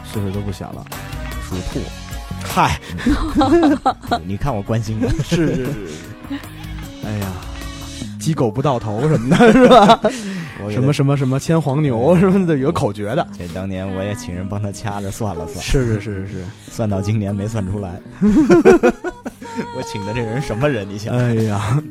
[0.05, 0.85] 岁数都不小了。
[1.43, 1.81] 属兔，
[2.44, 2.78] 嗨，
[4.26, 5.88] 你看我关心的， 是是是，
[7.05, 7.26] 哎呀，
[8.20, 10.00] 鸡狗不到头什么的， 是吧？
[10.70, 13.26] 什么什么什么牵黄牛什么的，有口诀的。
[13.37, 18.00] 这当年我也请人帮他掐着算了算，是是是是是，算到今年没算出来。
[18.20, 20.88] 我请的这人什么人？
[20.88, 21.16] 你想？
[21.16, 21.83] 哎呀，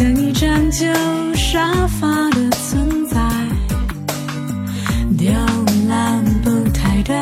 [0.00, 0.86] 就像一张旧
[1.34, 3.20] 沙发的存在，
[5.18, 5.30] 雕
[5.90, 7.14] 栏不太对，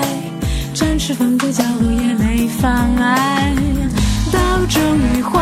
[0.74, 3.52] 暂时放在角落也没妨碍，
[4.30, 5.40] 到终于坏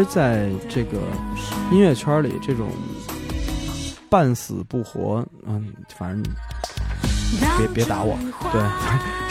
[0.00, 0.98] 实，在这个
[1.70, 2.68] 音乐圈里，这种
[4.08, 6.22] 半死不活，嗯，反正
[7.58, 8.18] 别别打我，
[8.52, 8.62] 对，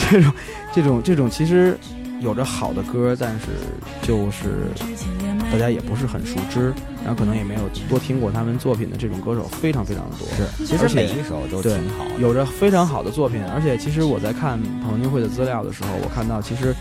[0.10, 0.34] 这种
[0.73, 1.77] 这种这种，其实
[2.21, 3.47] 有着好的歌，但是
[4.01, 4.69] 就是
[5.51, 10.27] 大家也不是很熟知，然后可能也没有多听过他们作品的这种歌手非常非常的多。
[10.36, 12.05] 是，其而且实每一首都挺对好。
[12.19, 16.73] 有着非常好的作品，而且其实我在看彭丽慧的资料的时候，我看到其实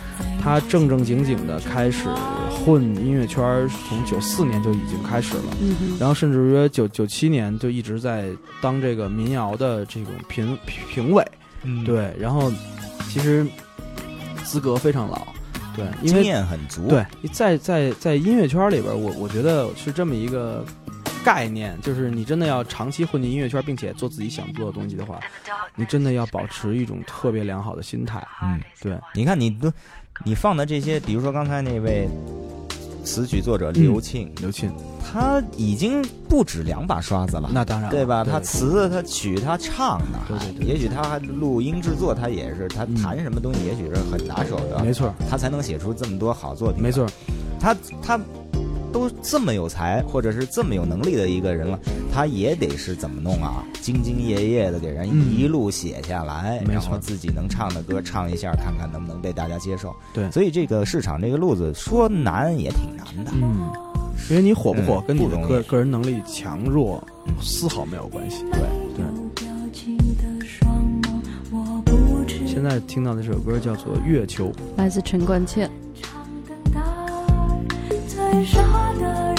[0.42, 2.08] 他正正经经的开始
[2.48, 8.28] 混音乐圈儿，从九四年就已经开始了，嗯，然后甚至于九九七年就一直在
[8.60, 11.24] 当这个民谣的这种评评委，
[11.62, 12.52] 嗯，对，然后
[13.08, 13.46] 其实
[14.44, 15.26] 资格非常老，
[15.76, 16.88] 对，因经为验很足。
[16.88, 20.64] 对，在在在音乐圈里边，我我觉得是这么一个
[21.24, 25.20] 概念，就是你真的要长期混进音乐圈，并且做自己想做的东西的话，
[25.74, 28.26] 你真的要保持一种特别良好的心态。
[28.42, 29.72] 嗯，对，你看你都
[30.24, 32.08] 你放的这些，比如说刚才那位
[33.04, 37.48] 词曲作者刘庆，刘庆，他已经不止两把刷子了。
[37.52, 38.24] 那当然对吧？
[38.24, 46.82] 他词、他曲、他唱的，对对对也许他还录音制作，他也是他嗯弹什么东西，也许是很拿手的，没错，他才能写出这么多好作品。
[46.82, 47.06] 没，错，
[47.58, 48.20] 他他
[48.92, 51.78] 都这么有才，或者是这么有能力的一个人了，
[52.12, 53.64] 他也得是怎么弄啊？
[53.82, 59.94] 兢兢业业的给人嗯一路写下来，然后自己能唱的歌唱一下，看看能不能被大家接受。
[60.12, 63.30] 对所以这个市场这个路子说难也挺难的。
[63.34, 63.70] 嗯，
[64.30, 67.02] 因为你火不火嗯跟你的个个人能力强弱
[67.40, 68.44] 丝毫没有关系。
[68.52, 68.60] 对
[68.96, 69.04] 对。
[69.34, 71.10] 表情的双眸，
[71.52, 74.46] 我不知现在听到的这首歌叫做《月球》，
[74.76, 75.70] 来自陈冠茜。
[78.28, 78.62] 唱的大，最傻
[78.94, 79.37] 的人。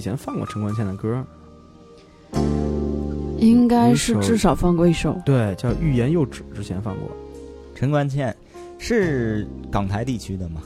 [0.00, 1.22] 以前放过陈冠茜的歌？
[3.38, 5.14] 应该是至少放过一首。
[5.26, 7.14] 对，叫《欲言又止》，之前放过。
[7.74, 8.34] 陈冠茜，
[8.78, 10.62] 是港台地区的吗？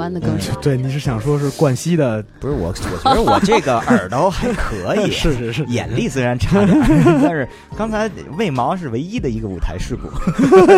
[0.00, 2.24] 湾的歌手， 对，你是想说是冠希的？
[2.40, 6.76] 不是我，我觉得我这个耳朵还可以， 是是是，眼力虽然差 点，
[7.22, 7.46] 但是
[7.76, 10.08] 刚才为毛是唯一的一个舞台事故，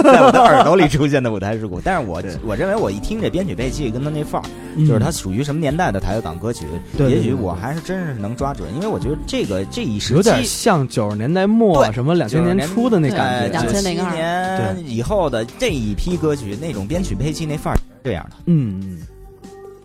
[0.03, 1.81] 在我的耳朵里出现的舞台事故。
[1.81, 4.45] 但是我我认为我一听这编曲配器跟他那范儿，
[4.77, 6.67] 嗯就是他属于什么年代的台港歌曲，
[6.99, 10.45] 对也许我还是真是能抓准，因为我觉得这个这一时有点期。
[10.45, 18.99] 像九十年代末什么两千年初的那感呃，觉，2002九七年以后的这一批歌曲，那种编曲配器那范儿是这样的，嗯嗯，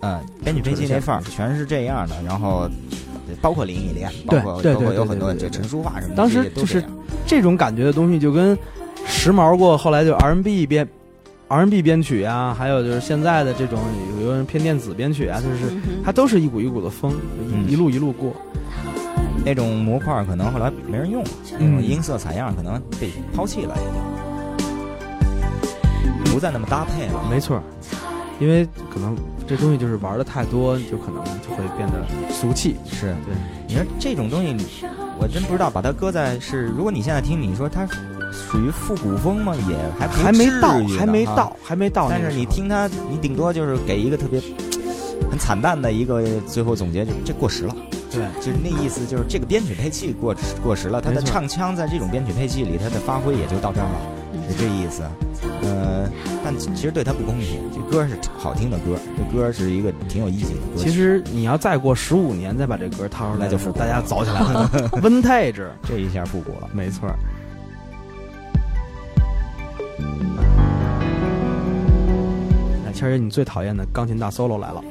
[0.02, 2.70] 嗯，编曲配器那范儿全是这样的，然后
[3.42, 6.84] 包括林忆莲，包括包括有很多这陈淑桦什么的，当时都就是
[7.26, 8.58] 这种感觉的东西就跟
[9.06, 10.88] 时髦过，后来就 R&B 编
[11.48, 13.80] R&B 编曲啊，还有就是现在的这种
[14.22, 15.74] 有人偏电子编曲啊，就是
[16.04, 18.34] 它都是一股一股的风，嗯一一路一路过。
[19.46, 23.84] 那种模块可能后来没人用了，那嗯种音色采样可能被抛弃了，已
[26.26, 27.24] 经不再那么搭配了。
[27.32, 27.64] 没错儿，
[28.40, 29.16] 因为可能
[29.48, 32.76] 这东西就是玩的太多，就可能就会变得俗气。
[32.86, 33.36] 是对，
[33.68, 34.56] 你说这种东西，
[35.20, 37.88] 我真不知道把它搁在是，如果你现在听，你说它
[38.32, 39.56] 属于复古风吗？
[39.68, 42.22] 也还还没到还没到，还没到但。
[42.22, 44.40] 是你听它，你顶多就是给一个特别
[45.30, 47.76] 很惨淡的一个最后总结，就这过时了。
[48.10, 55.04] 对，就是那意思，就是这个编曲配器过过时了，它的唱腔在这种编曲配器里，它的发挥也就到这儿了，是这意思。
[55.62, 56.10] 呃，
[56.50, 60.82] 但其实对他不公平，这歌是好听的歌，这歌是一个挺有意境的歌。
[60.82, 66.70] 其实你要再过十五年再把这歌掏出来，那就复古大家走起来了，vintage， 这一下复古了。
[66.72, 67.16] 没错儿。
[72.86, 74.82] 那谦儿爷，你最讨厌的钢琴大 solo 来了。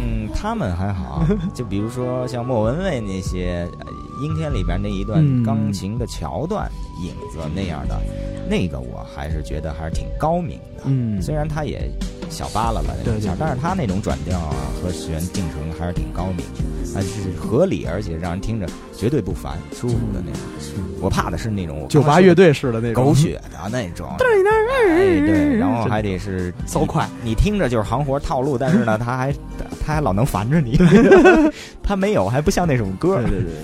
[0.00, 3.86] 嗯，他们还好， 就比如说像莫文蔚那些呃
[4.22, 5.42] 《阴天》里边那一段嗯。
[5.42, 6.70] 钢琴的桥段、
[7.02, 8.00] 影子那样的，
[8.48, 10.82] 那个我还是觉得还是挺高明的。
[10.84, 11.20] 嗯。
[11.20, 11.90] 虽然他也
[12.28, 20.40] 小扒拉了那种但是他那种转调啊和弦定程还是挺高明的，还是合理，而且让人听着绝对不烦，舒服的那种。
[21.00, 23.04] 我怕的是那种酒吧乐队式的那种。
[23.04, 29.32] 狗血的那种，对 对，然后还得是骚快，你听着就是行活套路，但是呢， 他还
[29.84, 30.78] 他还老能烦着你，
[31.82, 33.20] 他没有，还不像那首歌。
[33.22, 33.30] 对。
[33.30, 33.54] 对对对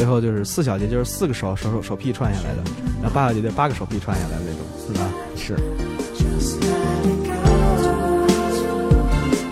[0.00, 2.62] 最后就是四小节，就是四个手手手手臂串下来的，
[3.02, 5.06] 然后八小节就八个手臂串下来的那种，是吧？
[5.36, 5.54] 是，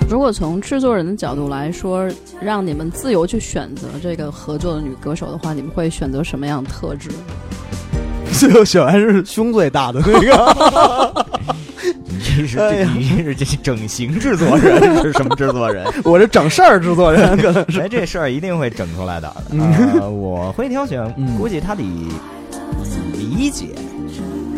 [0.09, 2.09] 如果从制作人的角度来说，
[2.40, 7.11] 让你们自由去选择这个合作的女歌手的话，你们会选择什么样的特质？
[8.32, 10.18] 最后选完是胸最大的那个，
[11.53, 11.67] 你
[12.47, 15.84] 这是你是这整形制作人是什么制作人？
[16.05, 17.80] 我是整事儿制作人，可能是。
[17.80, 19.34] 哎，这事儿一定会整出来的。
[20.01, 21.82] 呃，我会挑选，嗯估计他得
[23.12, 23.66] 理解，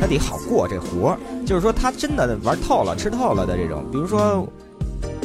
[0.00, 1.18] 他得好过这活儿。
[1.46, 4.46] 就是说，他真的玩透了、吃透了的这种，比如说，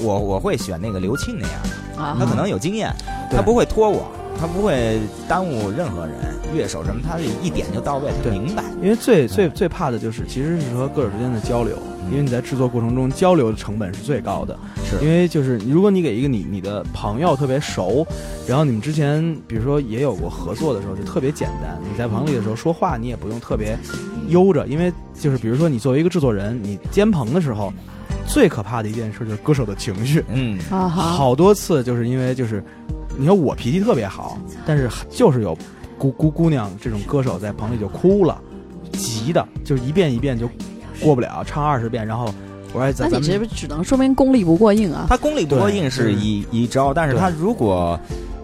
[0.01, 2.01] 我我会选那个刘庆那样的。
[2.01, 2.89] 啊，他可能有经验，
[3.31, 6.15] 他不会拖我，他不会耽误任何人，
[6.53, 8.63] 乐手什么，他是一点就到位，他明白。
[8.81, 11.77] 因为最最最怕的就是，其实是和歌手之间的交流，
[12.11, 14.57] 因为你在制作过程中交流的成本是最高的。
[14.83, 18.05] 是因为就是如果你给一个你你的朋友特别熟，
[18.47, 21.79] 然后你们之前比如说也有过合作的时候，就特别简单。
[21.89, 23.77] 你在棚里的时候说话，你也不用特别
[24.27, 27.73] 悠着，因为就是比如说你作为一个制作人，你监棚的时候，
[28.27, 30.23] 最可怕的一件事就是歌手的情绪。
[30.29, 32.63] 嗯，好多次就是因为就是，
[33.17, 35.57] 你说我脾气特别好，但是就是有
[35.97, 38.41] 姑姑姑娘这种歌手在棚里就哭了，
[38.93, 40.49] 急的，就是一遍一遍就
[41.01, 42.25] 过不了，唱二十遍，然后
[42.73, 45.05] 我说哎那你这不只能说明功力不过硬啊？
[45.09, 47.99] 他功力不过硬是一一招，但是他如果。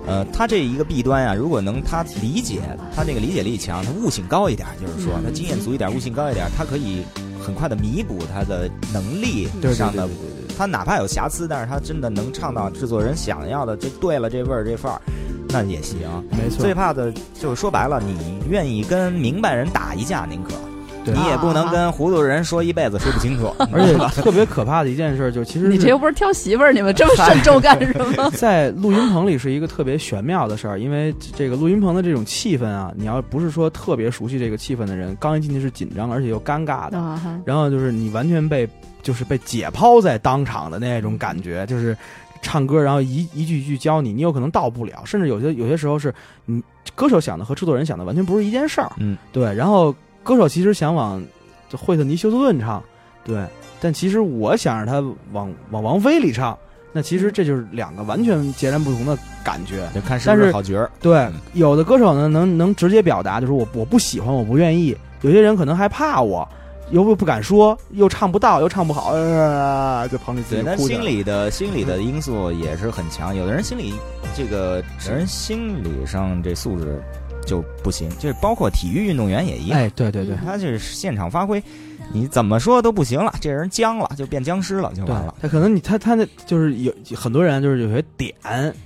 [0.07, 2.59] 呃，他这一个弊端啊，如果能他理解，
[2.95, 7.03] 他那个理解力强，他悟性高一点，就是说嗯他经验足一点，悟性高一点，他可以
[7.39, 10.09] 很快的弥补他的能力上的
[10.57, 15.01] 他哪怕有瑕疵，但是他真的能唱到制作人想要的，这对了，这味儿这范儿，
[15.49, 15.99] 那也行。
[16.31, 20.51] 没错最，怕的就是说白了，你愿意跟明白人打一架，宁可
[21.03, 23.53] 对你也不能跟糊涂人说一辈子说不清楚。
[23.71, 28.29] 而且特别可怕的一件事就是，其实你这又不是挑媳妇儿，你们这么慎重干什么？
[28.37, 38.67] 在录音棚里是一个特别玄妙的事儿，因为这个录音棚的这种气氛啊，你要不是说特别熟悉这个气氛的人，刚一进去是紧张而且又尴尬的，啊，然后就是你完全被
[39.01, 41.97] 就是被解剖在当场的那种感觉，就是
[42.41, 46.13] 唱歌，然后一一句一句教你，你有可能到不了，甚至有些有些时候是
[46.45, 46.61] 你
[46.95, 48.91] 歌手想的和制作人想的完全不是一件事儿。
[48.97, 49.53] 嗯，对。
[49.53, 49.93] 然后
[50.23, 51.23] 歌手其实想往
[51.69, 52.83] 就惠特尼休斯顿唱，
[53.23, 53.45] 对，
[53.79, 54.99] 但其实我想让他
[55.31, 56.57] 往往王菲里唱，
[56.91, 59.89] 那其实这就是两个完全截然不同的感觉。
[59.95, 60.91] 就看是不但是是好角儿。
[61.01, 66.47] 对嗯，有的歌手呢能能直接表达，就是我我不喜欢，我不愿意，有些人可能还怕我，
[66.91, 70.87] 又不不敢说，又唱不到，又唱不好，呃、就棚里自己哭。
[70.87, 73.35] 心理的心理的因素也是很强。
[73.35, 73.93] 有的人心理
[74.35, 77.01] 这个，有人心理上这素质
[77.51, 79.77] 就不行，就是包括体育运动员也一样。
[79.77, 81.61] 哎，对对对，他就是现场发挥，
[82.13, 85.35] 你怎么说都不行了，这人僵了，就变僵尸了，就完了。
[85.41, 88.33] 他可能你他他那就是有很多人就是有些点，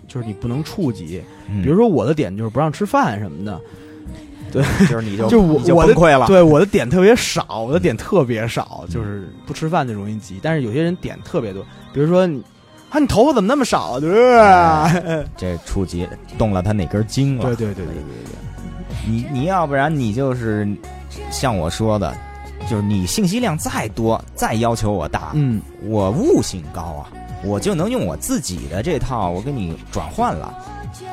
[0.07, 3.61] 就是你不能触及，嗯比如说我的点就是不让吃饭什么的，
[4.51, 6.25] 对就是你就 就我就我崩溃了。
[6.25, 10.39] 对我的点特别少，我的点特别少，就是不吃饭就容易急。
[10.41, 11.63] 但是有些人点特别多，
[11.93, 12.41] 比如说你
[12.91, 13.99] 啊，你头发怎么那么少？
[13.99, 16.07] 就是， 这触及
[16.37, 17.43] 动了他哪根筋了？
[17.43, 18.54] 对对对对对对，
[19.07, 20.67] 你你要不然你就是
[21.31, 22.15] 像我说的，
[22.69, 27.09] 就是你信息量再多，再要求我大，嗯，我悟性高啊，
[27.43, 30.53] 我就能用我自己的这套，我给你转换了。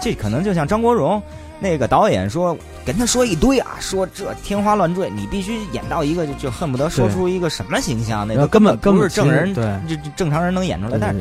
[0.00, 1.20] 这可能就像张国荣
[1.58, 11.20] 那个导演说，跟他说一堆啊，说这天花乱坠，你必须演到一个就就恨不得说出一个什么形象，那个根本根本不是正人，对正常人能演出来，但是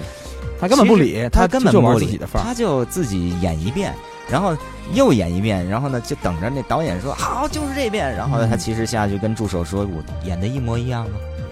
[0.59, 2.19] 他根本不理，他根本就不理。
[2.33, 3.93] 他就自己演一遍，
[4.31, 4.55] 然后
[4.93, 11.11] 又演一遍，然后呢就等着那导演说好就是这遍，然后他其实下去跟助手说我演的一模一样啊，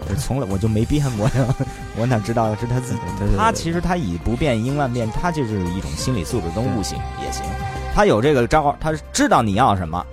[0.09, 1.55] 我从来我就没变过呀，
[1.97, 7.43] 我哪知道是他自己 对他其实他以不变应万变，他就是一种心理素质跟悟性也行，
[7.93, 10.05] 他有这个招，他知道你要什么，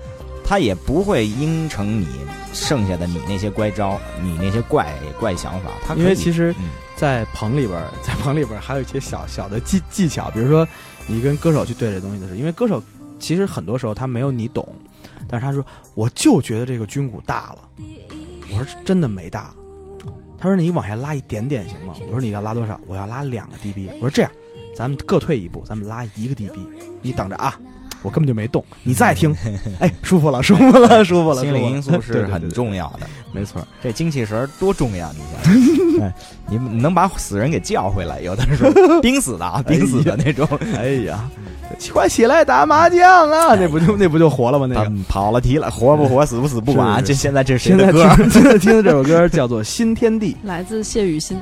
[0.45, 2.09] 他也不会应承你
[2.53, 6.71] 剩下的你那些乖招，你那些怪怪想法，他因为其实嗯。
[6.97, 10.67] 在棚里边，在棚里边还有一些小小的技技巧，比如说
[11.07, 12.82] 你跟歌手去对这东西的时候，因为歌手
[13.18, 14.74] 其实很多时候他没有你懂，
[15.28, 17.68] 但是他说我就觉得这个军鼓大了，
[18.52, 19.54] 我说真的没大，
[20.38, 21.94] 他说你往下拉一点点行吗？
[22.07, 22.80] 我说你要拉多少？
[22.86, 24.30] 我要拉两个 dB，我说这样，
[24.76, 26.59] 咱们各退一步，咱们拉一个 dB，
[27.00, 27.59] 你等着啊。
[28.03, 29.34] 我根本就没动，你再听，
[29.80, 33.07] 哎，舒服了，舒服了， 舒服了，心理因素是很重要的。
[33.32, 36.14] 没错，这精气神儿多重要，你想想， 哎，
[36.49, 41.28] 你你能把死人给叫回来，有的时候濒死的啊，濒死的那种，哎呀，
[41.92, 43.55] 快起来打麻将啊！
[43.57, 44.66] 那不就那不就活了吗？
[44.66, 44.92] 那个。
[45.09, 48.14] 跑了题了，活不活，死不死不管，这现在这是谁现在的歌？
[48.16, 51.38] 听现在听的这首歌叫做《新天地》，来自谢雨欣。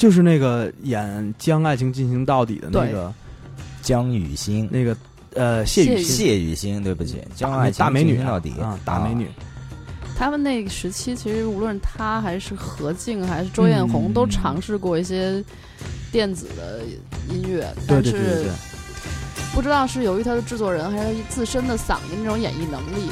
[0.00, 1.04] 就是那个演
[1.38, 3.12] 《将爱情进行到底》的那个
[3.82, 4.96] 江雨欣，那个
[5.34, 8.54] 呃谢雨谢雨欣，对不起，将爱情大美女进行到底。
[8.58, 9.28] 啊，大美女，
[10.16, 15.44] 他们那个时期，其实无论他还是何静还是周艳红，嗯都尝试过一些
[16.10, 16.80] 电子的
[17.28, 18.46] 音乐，但是
[19.52, 23.10] 不知道是由于他的制作人还是他自身的嗓音那种演绎能力。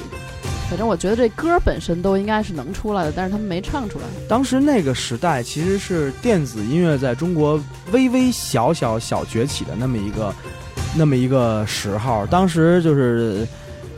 [0.69, 4.05] 反正我觉得这歌本身都应该是能出来的，但是他们没唱出来。
[4.29, 7.61] 当时那个时代其实是电子音乐在中国
[7.93, 10.35] 微微小小小崛起的那么一个
[10.95, 13.47] 那么一个时候，当时就是。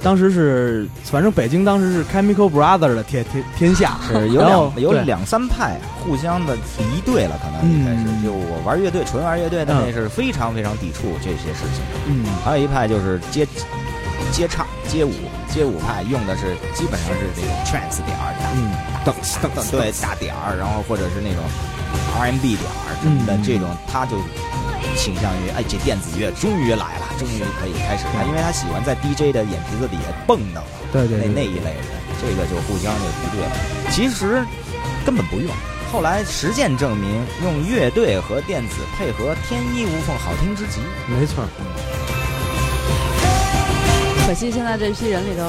[0.03, 11.83] 当时是，反正北京当时是 Chemical Brother 的天天天下，是 有两有两三派互相的敌对了，可能一开始嗯就我玩乐队，纯玩乐队的嗯那是非常非常抵触这些事情。
[12.09, 13.47] 嗯，还有一派就是接
[14.33, 15.15] 接唱、街舞、
[15.49, 18.75] 街舞派，用的是基本上是这种 trance 点儿，嗯，
[19.07, 21.45] 噔噔噔，对，大点儿，然后或者是那种
[22.19, 23.43] RMB 点儿什么的，嗯。
[23.43, 24.19] 这种他就
[24.97, 30.59] 倾向于，哎，这电子乐终于来了，终于可以开始了，因为他喜欢在 DJ 的眼皮子底下蹦跶
[30.93, 31.87] 那对对那那一类人，
[32.21, 33.55] 这个就互相就敌对了。
[33.93, 34.45] 其实
[35.07, 35.49] 根本不用。
[35.93, 40.81] 后来实践证明，用乐队和电子配合，天衣无缝，好听之极。
[41.07, 41.45] 没错，
[44.31, 45.43] 可惜现在这批人里头，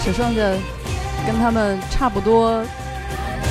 [0.00, 0.40] 只剩下
[1.26, 2.62] 跟他们差不多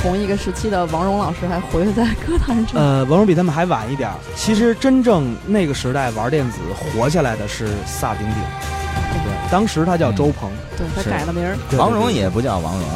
[0.02, 2.80] 同一个时期的王蓉老师还活跃在歌坛中。
[2.80, 4.16] 呃，王蓉比他们还晚一点儿。
[4.38, 8.36] 其实真正那个时代玩电子活下来的是萨顶顶，
[9.26, 12.88] 对，当时他叫周鹏，对他改了名儿，对王蓉也不叫王蓉，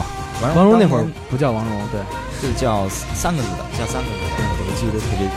[0.43, 1.99] 王王蓉那会儿不叫王蓉，对，
[2.39, 5.27] 是叫三个字的，叫三个字的，我记得特别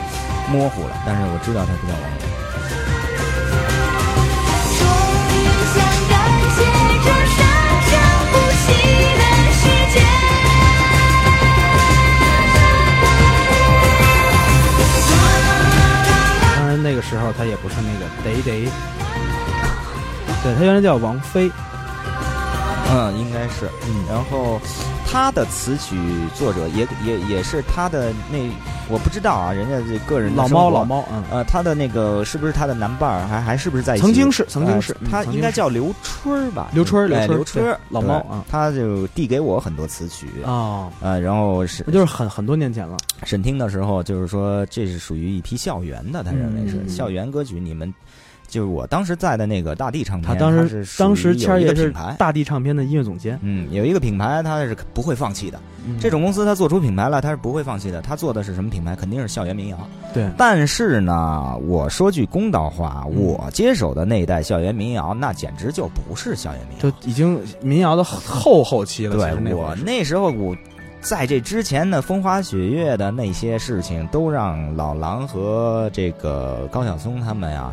[0.57, 2.34] 模糊了，但是我知道他不叫王蓉。
[16.57, 18.69] 当然，那个时候他也不是那个“得得”，
[20.43, 21.51] 对他原来叫王菲，
[22.91, 24.61] 嗯，应该是，嗯，然后。
[25.07, 25.97] 他的词曲
[26.35, 28.39] 作者也也也是他的那
[28.89, 34.03] 我不知道啊，人家这个人的老猫老猫，嗯，呃，他的那个是不是他的男伴儿，还还是不是在一起？
[34.03, 36.69] 曾经是曾经呃是嗯他应该叫刘春儿吧？
[36.73, 42.97] 刘春儿哎刘春儿刘春儿老猫啊他就递给我很多词曲啊，呃，然后是那就是很很多年前了。
[43.25, 47.59] 审听的时候，就是说这是属于一批校园的，他认为是、嗯校园歌曲。
[47.61, 47.93] 你们
[48.55, 55.59] 就是我当时在的那个大地唱片，他当时是当时谦一个品牌，大地唱片的音乐总监，嗯，有一个品牌，他是不会放弃的。
[55.87, 58.01] 嗯这种公司他做出品牌来，他是不会放弃的。
[58.01, 58.95] 他做的是什么品牌？
[58.95, 59.79] 肯定是校园民谣。
[60.15, 66.89] 对但是呢，我说句公道话，嗯我接手的那一代校园民谣，那简直就不是校园民谣。
[66.89, 69.17] 就已经民谣的后后后期了。
[69.17, 70.57] 对我那时候我。
[71.05, 77.71] 在这之前的风花雪月的那些事情，都让老狼和这个高晓松他们呀，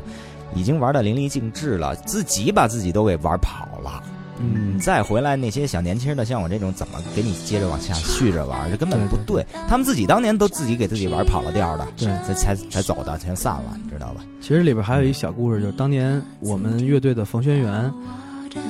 [0.56, 4.04] 已经玩的淋漓尽致了，自己把自己都给玩跑了。
[4.44, 8.72] 嗯再回来那些小年轻的，像我这种，怎么给你接着往下续着玩？
[8.72, 9.46] 这根本不对。
[9.68, 14.22] 他们自己当年都自己给自己玩跑了调的，对才才才走的，全散了，你知道吧？
[14.42, 17.92] 其实里边还有一小故事，就是当年我们乐队的冯轩辕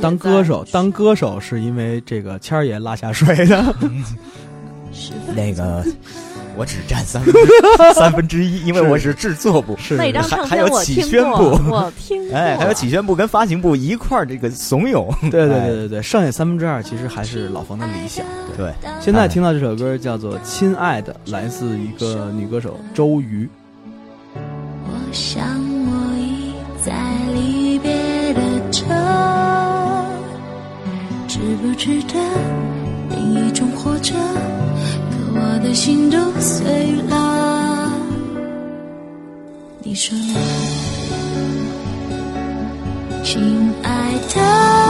[0.01, 3.75] 当歌手，当歌手是因为这个谦儿爷拉下水的。
[5.33, 5.85] 那个
[6.55, 7.39] 我只占三分之
[7.93, 12.37] 三分之一，因为我是制作部，是那张还还有唱片我起宣听过，部我听过。
[12.37, 15.09] 哎，还有起宣部跟发行部一块儿这个怂恿。
[15.29, 18.25] 对对哎对对对，剩下三分之二其实还是老冯的理想。
[18.57, 23.49] 对，现在听到这首歌叫做《亲爱的》，来自一个女歌手周瑜。
[24.35, 25.43] 我想
[25.85, 26.93] 我已在
[27.33, 27.93] 离别
[28.33, 28.41] 的
[28.71, 28.85] 车，
[31.27, 32.15] 值不值得
[33.09, 34.13] 另一种活着？
[35.73, 37.91] 心都碎了，
[39.83, 40.35] 你说呢？
[43.23, 44.80] 亲爱的，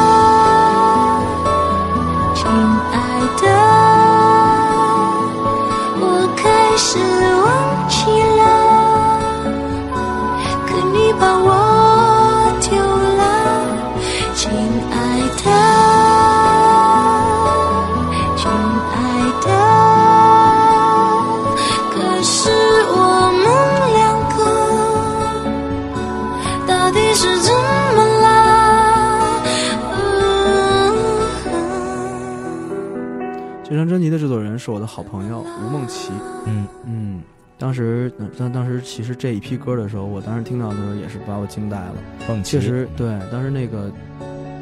[33.82, 36.12] 张专辑的制作人是我的好朋友吴梦琪。
[36.46, 37.22] 嗯嗯，
[37.58, 41.96] 当时当当时其实这一批歌的时候，我当时听到的时候也是把我惊呆了。
[42.30, 43.92] 梦琪确实，对，当时那个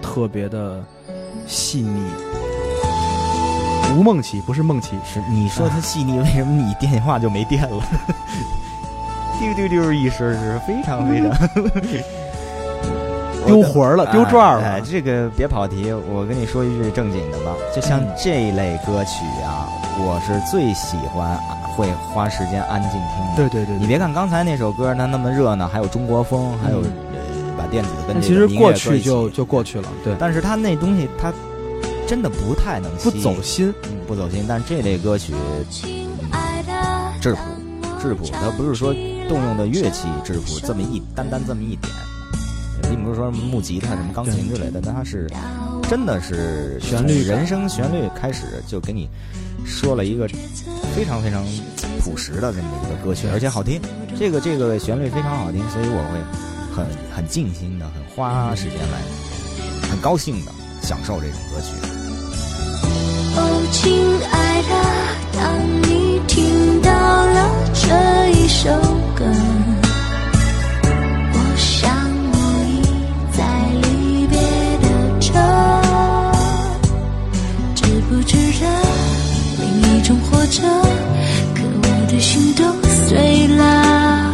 [0.02, 0.82] 特别的
[1.46, 2.02] 细腻。
[3.98, 7.84] 吴梦琪不是梦琪，是你说它细腻，为什么你电话就没电了？
[9.38, 11.30] 丢丢丢一声是非常非常
[13.50, 14.86] 丢魂儿了，丢转儿哎，了。
[14.86, 17.54] 这个别跑题，我跟你说一句正经的吧。
[17.76, 21.40] 就像这类歌曲啊，我是最喜欢啊
[21.76, 23.36] 会花时间安静听的。
[23.36, 27.20] 对对对，对你别看刚才那首歌它那么热闹，还有中国风，还有、嗯呃
[27.58, 31.34] 把电子跟其实过去就就过去了，对，但是它那东西它
[32.08, 33.74] 真的不太能不走心。
[33.84, 34.46] 嗯不走心。
[34.48, 35.34] 但这类歌曲
[37.20, 37.40] 质朴
[38.02, 38.94] 质朴，它不是说
[39.28, 42.19] 动用的乐器质朴这么一单单这么一点，也
[42.90, 45.30] 并不是说木吉他什么钢琴之类的，但它是
[45.90, 49.08] 真的是旋律人声旋律开始就给你
[49.66, 50.28] 说了一个
[50.96, 51.46] 非常非常
[52.00, 53.80] 朴实的这么一个歌曲，而且好听。
[54.18, 56.20] 这个这个旋律非常好听，所以我会
[56.76, 56.86] 很
[57.16, 61.74] 很尽心的、很花时间来，很高兴的享受这种歌曲。
[63.36, 63.96] 哦，亲
[64.32, 64.74] 爱的，
[65.38, 65.40] 当
[65.84, 68.70] 你听到了这一首
[69.16, 69.26] 歌，
[80.10, 80.64] 生活着？
[81.54, 84.32] 可我的心都碎了，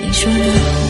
[0.00, 0.81] 你说呢？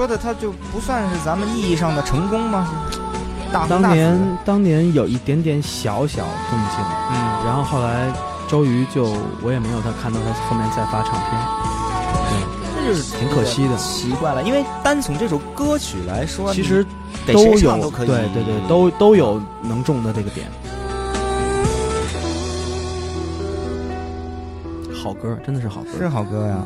[0.00, 2.66] 说的他就不算是咱们意义上的成功吗？
[3.52, 6.78] 大大当年当年有一点点小小动静，
[7.10, 8.10] 嗯，然后后来
[8.48, 11.38] 周瑜就我也没有他看到他后面再发唱片，
[12.30, 13.76] 对，这就是挺可惜的。
[13.76, 16.82] 奇怪了，因为单从这首歌曲来说，其实
[17.26, 20.46] 都有都可以，对对对，都都有能中的这个点。
[25.04, 25.88] 好歌，真的是好歌。
[25.98, 26.56] 是好歌呀。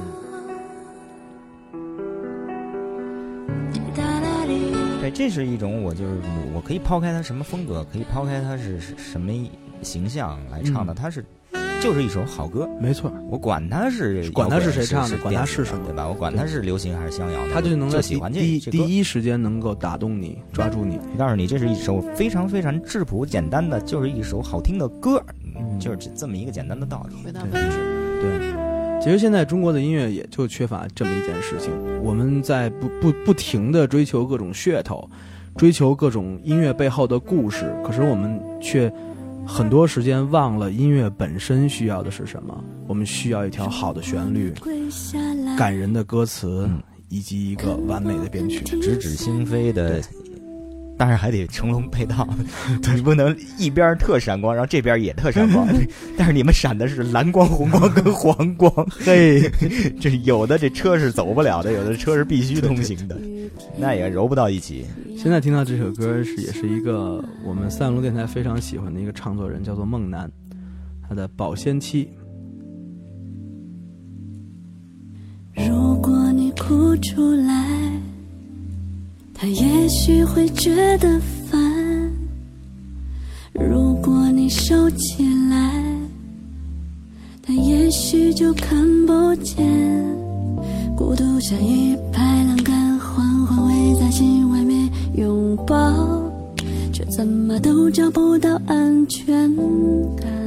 [5.01, 6.13] 对，这是一种我就是
[6.55, 9.33] 我可以抛开它什么风格，可以抛开它是什么
[9.83, 11.23] 形象来唱的，嗯它是
[11.83, 12.67] 就是一首好歌。
[12.81, 16.09] 没错，我管它是管它是谁唱的管它是什么对吧？
[16.09, 18.41] 我管它是流行还是乡谣的，他就能在就喜欢这
[18.71, 20.99] 第一时间能够打动你，抓住你。
[21.19, 25.23] 告诉你，这是一首非常非常质朴简单的，就是一首好听的歌，
[25.55, 27.17] 嗯就是这这么一个简单的道理。
[27.23, 27.77] 回到本质。
[28.23, 28.54] 对，
[29.05, 31.71] 其实现在中国的音乐也就缺乏这么一件事情，
[32.03, 35.07] 我们在不不不停的追求各种噱头，
[35.57, 38.91] 追求各种音乐背后的故事，可是我们却
[39.47, 42.65] 很多时间忘了音乐本身需要的是什么。
[42.87, 44.55] 我们需要一条好的旋律、
[45.59, 48.65] 感人的歌词嗯以及一个完美的编曲。
[48.65, 50.01] 直指心扉的，
[50.97, 52.29] 但是还得成龙配套，
[52.95, 55.67] 你不能一边特闪光，然后这边也特闪光。
[56.17, 58.73] 但是你们闪的是蓝光、红光跟黄光，
[59.05, 59.51] 嘿，
[60.01, 63.21] 这有的这车是走不了的，有的车是必须通行的，
[63.77, 64.85] 那也揉不到一起。
[65.17, 70.31] 现在听到这首歌是也是一个我们三龙电台非常喜欢的一个唱作人，叫做梦楠，
[71.09, 72.09] 他的《保鲜期》。
[75.69, 77.94] 如果你哭出来，
[79.45, 81.21] 他也许会觉得
[81.51, 81.61] 烦；
[83.53, 85.85] 如果你收起来，
[87.43, 88.75] 他也许就看
[89.05, 89.63] 不见。
[90.97, 95.77] 孤独像一排栏杆，缓缓围在心外面拥抱，
[96.91, 99.55] 却怎么都找不到安全
[100.17, 100.44] 感。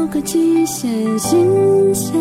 [0.00, 2.14] 有个期限，新鲜，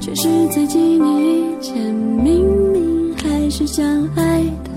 [0.00, 3.84] 却是在几年以前，明明还是相
[4.14, 4.70] 爱的，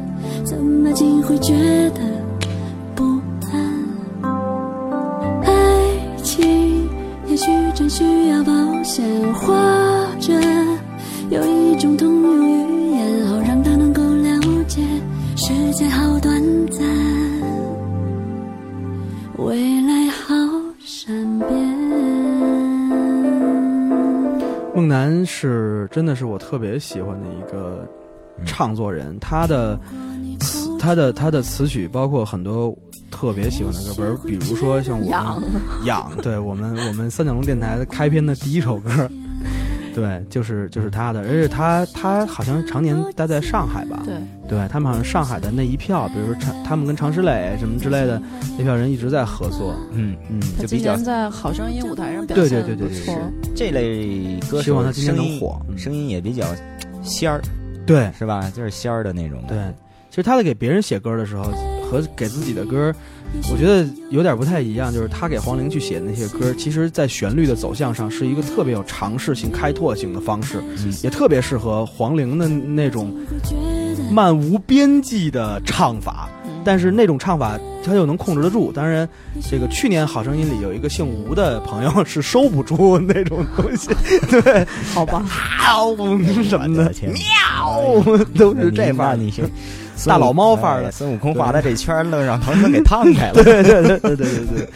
[0.43, 1.53] 怎么竟会觉
[1.91, 2.01] 得
[2.95, 4.34] 不安？
[5.43, 5.53] 爱
[6.24, 6.89] 情
[7.30, 8.51] 也许真需要保
[8.84, 9.05] 险，
[9.36, 9.53] 或
[10.20, 10.34] 者
[11.30, 14.82] 有一种通用语言，好让他能够了解
[15.36, 16.37] 世界好短
[24.78, 27.84] 梦楠是真的是我特别喜欢的一个
[28.46, 29.76] 唱作人，他的
[30.40, 32.78] 词，他的他的词曲包括很多
[33.10, 35.42] 特别喜欢的歌，比如比如说像我们痒
[35.86, 39.10] 痒，对我们我们三角龙电台开篇的第一首歌，
[39.98, 44.14] 对，就是就是他的，而且他他好像常年待在上海吧，对，
[44.48, 48.22] 对他们好像上海的那一票，比如说常他们跟常石磊什么之类的
[48.60, 56.45] 那票人一直在合作，嗯，嗯，他就比较在《好声音》舞台上表对现对对对对不错，这类歌手希望他今天声音能火嗯声音也比较
[57.02, 57.41] 仙儿，
[57.88, 58.12] 对。
[58.16, 58.52] 是吧？
[58.56, 59.43] 就是仙儿的那种。
[59.48, 59.58] 对，
[60.12, 61.52] 其实他在给别人写歌的时候
[61.90, 62.94] 和给自己的歌，
[63.52, 64.94] 我觉得有点不太一样。
[64.94, 73.14] 就是他给黄龄去写的那些歌，其实在旋律的走向上是一个特别有尝试性、开拓性的方式，嗯也特别适合黄龄的那种
[74.12, 76.30] 漫无边际的唱法。
[76.46, 78.74] 嗯但是那种唱法他又能控制得住。
[78.74, 79.08] 当然，
[79.50, 83.88] 这个去年《好声音》里有一个姓吴的朋友是收不住那种东西，
[84.30, 85.24] 对，好吧，
[85.64, 85.96] 嗷
[86.44, 88.04] 什么的，天喵，
[88.38, 89.16] 都是这范儿。
[89.16, 89.50] 你是
[90.06, 93.34] 大老猫范儿的哎孙悟空画的这圈儿，愣让唐僧给烫开了。
[93.34, 94.70] 对对对对对对对，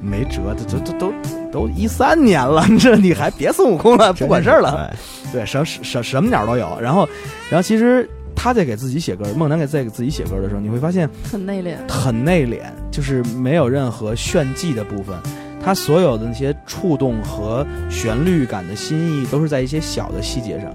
[0.00, 1.12] 没辙，这这都
[1.50, 4.76] 都一三年了，这你还别孙悟空了，不管事儿了。
[4.76, 4.96] 哎。
[5.30, 6.78] 对，什什什么鸟都有。
[6.80, 7.06] 然后，
[7.50, 11.76] 然后其实他在给自己写歌，孟楠给在给自己写歌的时候，你会发现很内敛。
[11.86, 12.60] 很内敛，
[12.90, 15.14] 就是没有任何炫技的部分。
[15.62, 20.72] 他所有的那些触动和旋律感的心意，都是在一些小的细节上。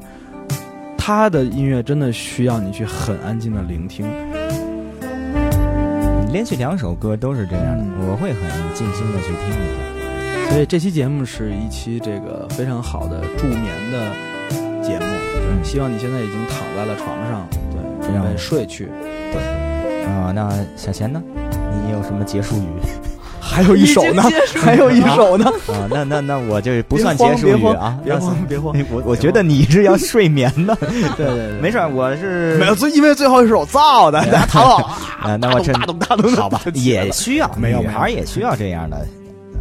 [1.06, 4.06] 他的音乐真的需要你去很安静的聆听。
[6.32, 8.41] 连续两首歌都是这样的，嗯我会很
[8.74, 10.49] 静心的去听一下。
[10.49, 14.16] 所以这期节目是一期这个非常好的助眠的
[14.82, 15.01] 节目。
[15.01, 18.88] 对，希望你现在已经躺在了床上，对，准备睡去。
[19.34, 21.22] 对啊、那小贤呢？
[21.86, 22.80] 你有什么结束语？
[23.54, 24.24] 还有一首呢
[24.56, 30.76] 还有一首呢，啊，那那那我就不算结束慌别慌语啊，别慌别慌， 我我觉得你是要睡眠的，
[31.16, 34.80] 对对对，没事，我是没有，最因为最后一首造的，大家 躺好。
[34.80, 34.86] 了，
[35.22, 38.97] 啊，那我这大动大动好吧也需要，没有女孩也需要这样的，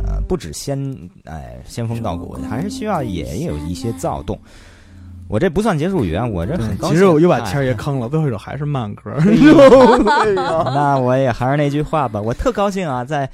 [0.06, 0.78] 呃，不止先
[1.24, 4.38] 哎仙风道骨，还是需要也有一些躁动。
[5.28, 6.96] 我这不算结束语啊，我这很高兴。
[6.96, 9.10] 其实我又把哎谦儿爷坑了，最后一首还是慢歌。
[10.74, 13.26] 那我也还是那句话吧，我特高兴啊，在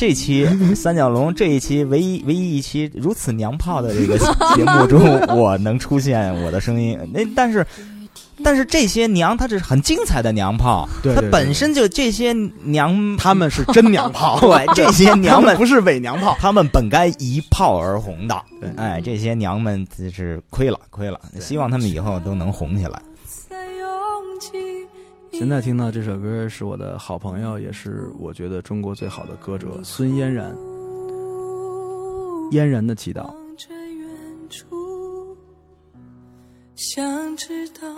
[0.00, 4.16] 这期 三角龙这一期唯一唯一一期如此娘炮的这个
[4.56, 4.98] 节目中，
[5.36, 6.98] 我能出现我的声音。
[7.12, 7.66] 那但是。
[8.42, 12.32] 但是这些娘，她是很精彩的娘炮，她对对对本身就这些
[12.62, 16.34] 娘，他们是真娘炮， 对这些娘们不是伪娘炮。
[16.40, 18.70] 他们本该一炮而红的对。
[18.78, 21.20] 哎，这些娘们就是亏了，亏了。
[21.38, 23.02] 希望他们以后都能红起来。
[25.32, 30.54] 现在听到这首歌是我的好朋友，也是我觉得中国最好的歌者孙嫣然，
[32.50, 33.22] 《嫣然的祈祷》。
[33.24, 34.08] 望着远
[34.50, 35.36] 处，
[36.74, 37.88] 想知道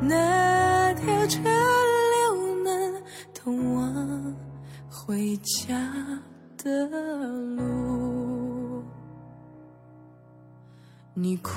[0.00, 3.02] 那条车流能
[3.34, 4.34] 通往
[4.88, 5.74] 回家
[6.56, 6.88] 的
[7.56, 8.82] 路。
[11.14, 11.50] 你哭，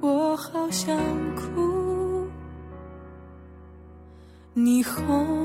[0.00, 0.96] 我好想
[5.08, 5.35] 你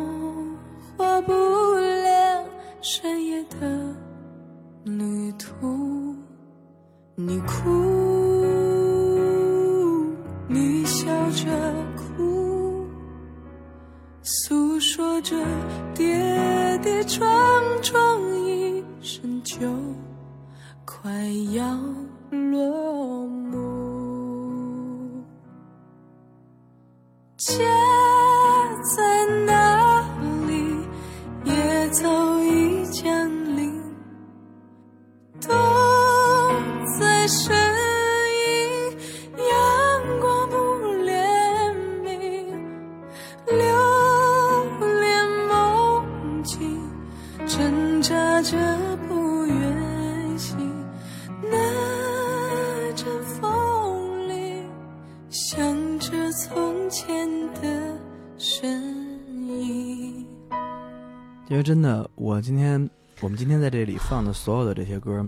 [64.44, 65.24] 所有的这些歌，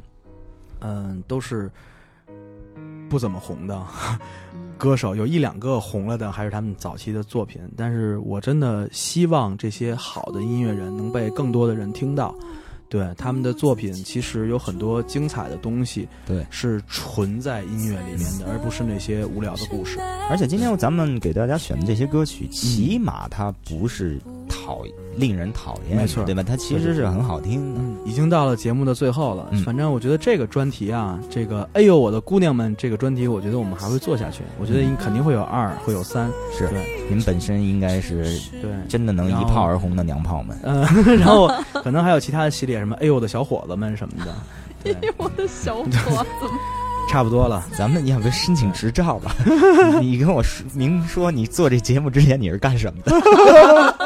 [0.80, 1.70] 嗯，都是
[3.08, 3.80] 不怎么红的
[4.76, 7.62] 歌手，有一两个红了的，还是他们早期的作品。
[7.78, 12.34] 但是我真的希望这些好的音乐人能被更多的人听到。
[12.90, 20.00] 对他们的作品，其实有很多精彩的东西，对是存在音乐里面的，而不是那些无聊的故事。
[20.30, 24.20] 而且今天咱们给大家选的这些歌曲，起码它不是
[24.64, 24.82] 讨
[25.16, 26.42] 令人讨厌，没错对吧？
[26.42, 27.82] 它其实是很好听的。
[27.82, 29.48] 嗯，已经到了节目的最后了。
[29.52, 34.44] 嗯反正我觉得这个专题啊，这个哎呦我的姑娘们这个专题，我觉得我们还会做下去。
[34.60, 36.30] 我觉得应肯定会有二，会有三。
[36.58, 38.24] 是对您本身应该是
[38.62, 40.58] 对，真的能一炮而红的娘炮们。
[40.64, 40.82] 嗯、
[41.18, 41.52] 然后
[41.84, 44.34] 可能还有其他的系列，什么哎呦我的小伙子们什么的。
[44.86, 46.52] 哎呦，我的小伙子们，
[47.10, 47.64] 差不多了。
[47.78, 49.36] 咱们要不申请执照吧？
[50.02, 53.14] 你跟我说明说你做这节目之前你是干什么的？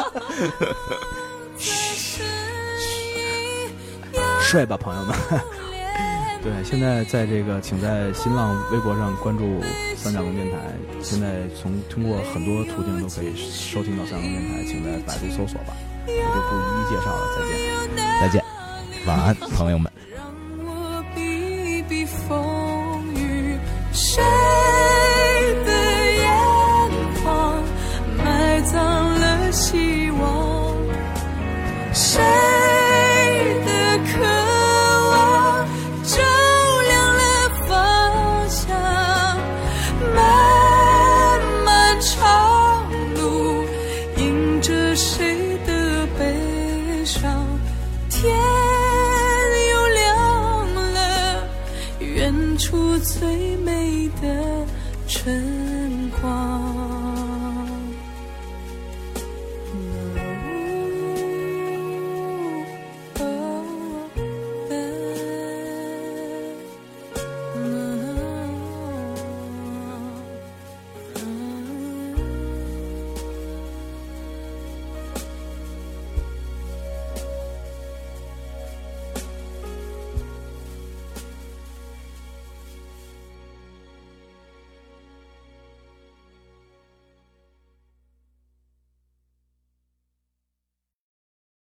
[4.41, 5.15] 睡吧，朋友们。
[6.41, 9.61] 对，现在在这个，请在新浪微博上关注
[9.97, 10.57] 三角龙电台。
[11.01, 15.73] 现在从通过很多途径都可以收听到三角龙电台，请在百度搜索吧。
[16.05, 17.51] 我就不一一介绍了，再见。
[18.21, 18.41] 再见，
[19.05, 19.91] 晚安，朋友们。
[32.17, 32.56] 谁